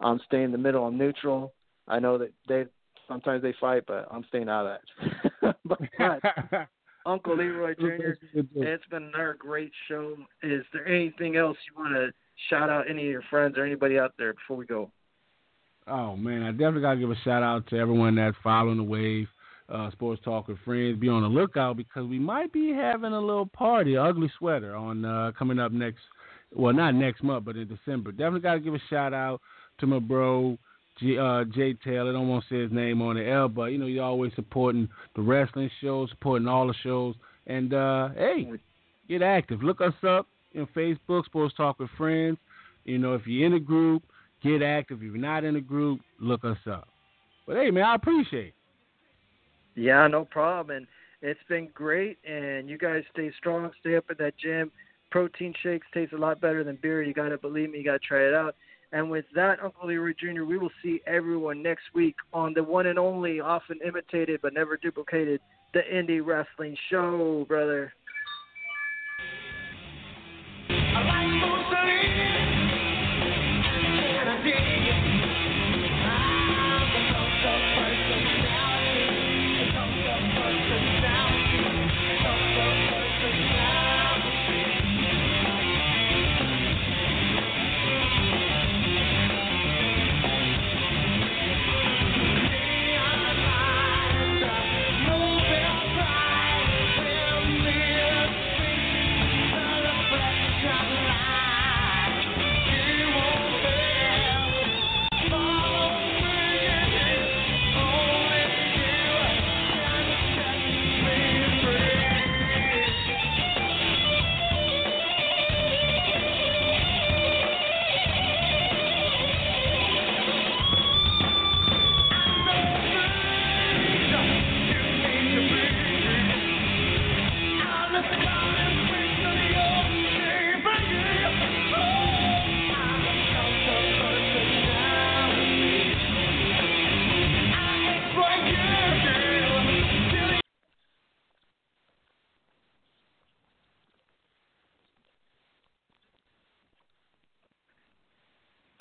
I'm 0.00 0.20
staying 0.26 0.44
in 0.44 0.52
the 0.52 0.58
middle. 0.58 0.86
I'm 0.86 0.98
neutral. 0.98 1.52
I 1.88 1.98
know 1.98 2.18
that 2.18 2.32
they 2.48 2.64
sometimes 3.08 3.42
they 3.42 3.54
fight, 3.60 3.84
but 3.86 4.08
I'm 4.10 4.24
staying 4.28 4.48
out 4.48 4.66
of 4.66 4.78
that. 5.42 5.56
but, 5.64 5.78
but 5.98 6.68
Uncle 7.06 7.36
Leroy 7.36 7.74
Jr., 7.74 8.14
it's 8.34 8.84
been 8.90 9.04
another 9.04 9.36
great 9.38 9.72
show. 9.88 10.16
Is 10.42 10.64
there 10.72 10.86
anything 10.88 11.36
else 11.36 11.56
you 11.68 11.80
want 11.80 11.94
to 11.94 12.10
shout 12.50 12.70
out 12.70 12.88
any 12.88 13.04
of 13.04 13.10
your 13.10 13.22
friends 13.30 13.56
or 13.56 13.64
anybody 13.64 13.98
out 13.98 14.14
there 14.18 14.34
before 14.34 14.56
we 14.56 14.66
go? 14.66 14.90
Oh 15.88 16.16
man, 16.16 16.42
I 16.42 16.50
definitely 16.50 16.82
gotta 16.82 16.98
give 16.98 17.10
a 17.10 17.16
shout 17.24 17.42
out 17.42 17.66
to 17.68 17.78
everyone 17.78 18.16
that's 18.16 18.36
following 18.42 18.78
the 18.78 18.82
wave. 18.82 19.28
Uh, 19.68 19.90
Sports 19.90 20.22
Talk 20.24 20.46
with 20.46 20.58
Friends. 20.64 20.98
Be 21.00 21.08
on 21.08 21.22
the 21.22 21.28
lookout 21.28 21.76
because 21.76 22.06
we 22.06 22.20
might 22.20 22.52
be 22.52 22.72
having 22.72 23.12
a 23.12 23.20
little 23.20 23.46
party, 23.46 23.96
ugly 23.96 24.30
sweater, 24.38 24.76
on 24.76 25.04
uh, 25.04 25.32
coming 25.36 25.58
up 25.58 25.72
next. 25.72 25.98
Well, 26.54 26.72
not 26.72 26.94
next 26.94 27.24
month, 27.24 27.44
but 27.44 27.56
in 27.56 27.66
December. 27.66 28.12
Definitely 28.12 28.40
got 28.40 28.54
to 28.54 28.60
give 28.60 28.74
a 28.74 28.80
shout 28.88 29.12
out 29.12 29.40
to 29.78 29.86
my 29.86 29.98
bro 29.98 30.56
G, 31.00 31.18
uh, 31.18 31.44
Jay 31.44 31.74
Taylor. 31.74 32.10
I 32.10 32.12
don't 32.12 32.28
want 32.28 32.44
to 32.44 32.54
say 32.54 32.62
his 32.62 32.72
name 32.72 33.02
on 33.02 33.16
the 33.16 33.22
air, 33.22 33.48
but 33.48 33.66
you 33.66 33.78
know 33.78 33.86
you're 33.86 34.04
always 34.04 34.32
supporting 34.34 34.88
the 35.14 35.22
wrestling 35.22 35.70
shows, 35.80 36.10
supporting 36.10 36.48
all 36.48 36.68
the 36.68 36.74
shows, 36.82 37.14
and 37.46 37.74
uh, 37.74 38.10
hey, 38.16 38.50
get 39.08 39.22
active. 39.22 39.62
Look 39.62 39.80
us 39.80 39.94
up 40.06 40.26
in 40.56 40.66
Facebook, 40.68 41.24
Sports 41.26 41.54
Talk 41.56 41.78
with 41.78 41.90
Friends. 41.96 42.38
You 42.84 42.98
know 42.98 43.14
if 43.14 43.26
you're 43.26 43.46
in 43.46 43.54
a 43.54 43.60
group, 43.60 44.02
get 44.42 44.62
active. 44.62 44.98
If 44.98 45.04
you're 45.04 45.16
not 45.16 45.44
in 45.44 45.56
a 45.56 45.60
group, 45.60 46.00
look 46.20 46.44
us 46.44 46.58
up. 46.70 46.88
But 47.46 47.56
hey, 47.56 47.70
man, 47.70 47.84
I 47.84 47.94
appreciate. 47.94 48.48
it. 48.48 48.54
Yeah, 49.80 50.06
no 50.06 50.24
problem. 50.24 50.76
And 50.76 50.86
it's 51.22 51.40
been 51.48 51.68
great. 51.74 52.18
And 52.28 52.68
you 52.68 52.78
guys 52.78 53.02
stay 53.12 53.30
strong, 53.38 53.70
stay 53.80 53.96
up 53.96 54.04
at 54.10 54.18
that 54.18 54.36
gym. 54.38 54.72
Protein 55.10 55.54
shakes 55.62 55.86
taste 55.94 56.12
a 56.12 56.18
lot 56.18 56.40
better 56.40 56.64
than 56.64 56.78
beer. 56.82 57.02
You 57.02 57.14
got 57.14 57.28
to 57.28 57.38
believe 57.38 57.70
me. 57.70 57.78
You 57.78 57.84
got 57.84 58.00
to 58.00 58.06
try 58.06 58.26
it 58.26 58.34
out. 58.34 58.56
And 58.92 59.10
with 59.10 59.24
that, 59.34 59.62
Uncle 59.62 59.88
Leroy 59.88 60.14
Jr., 60.18 60.44
we 60.44 60.58
will 60.58 60.70
see 60.82 61.00
everyone 61.06 61.62
next 61.62 61.84
week 61.94 62.14
on 62.32 62.54
the 62.54 62.62
one 62.62 62.86
and 62.86 62.98
only, 62.98 63.40
often 63.40 63.78
imitated 63.86 64.40
but 64.42 64.54
never 64.54 64.76
duplicated, 64.76 65.40
the 65.74 65.80
Indie 65.92 66.24
Wrestling 66.24 66.76
Show, 66.88 67.44
brother. 67.48 67.92
I 70.96 71.02
like 71.04 71.28
Mussolini 71.44 72.56
and 74.18 74.30
I 74.30 74.42
dig 74.42 74.86
it? 74.88 75.05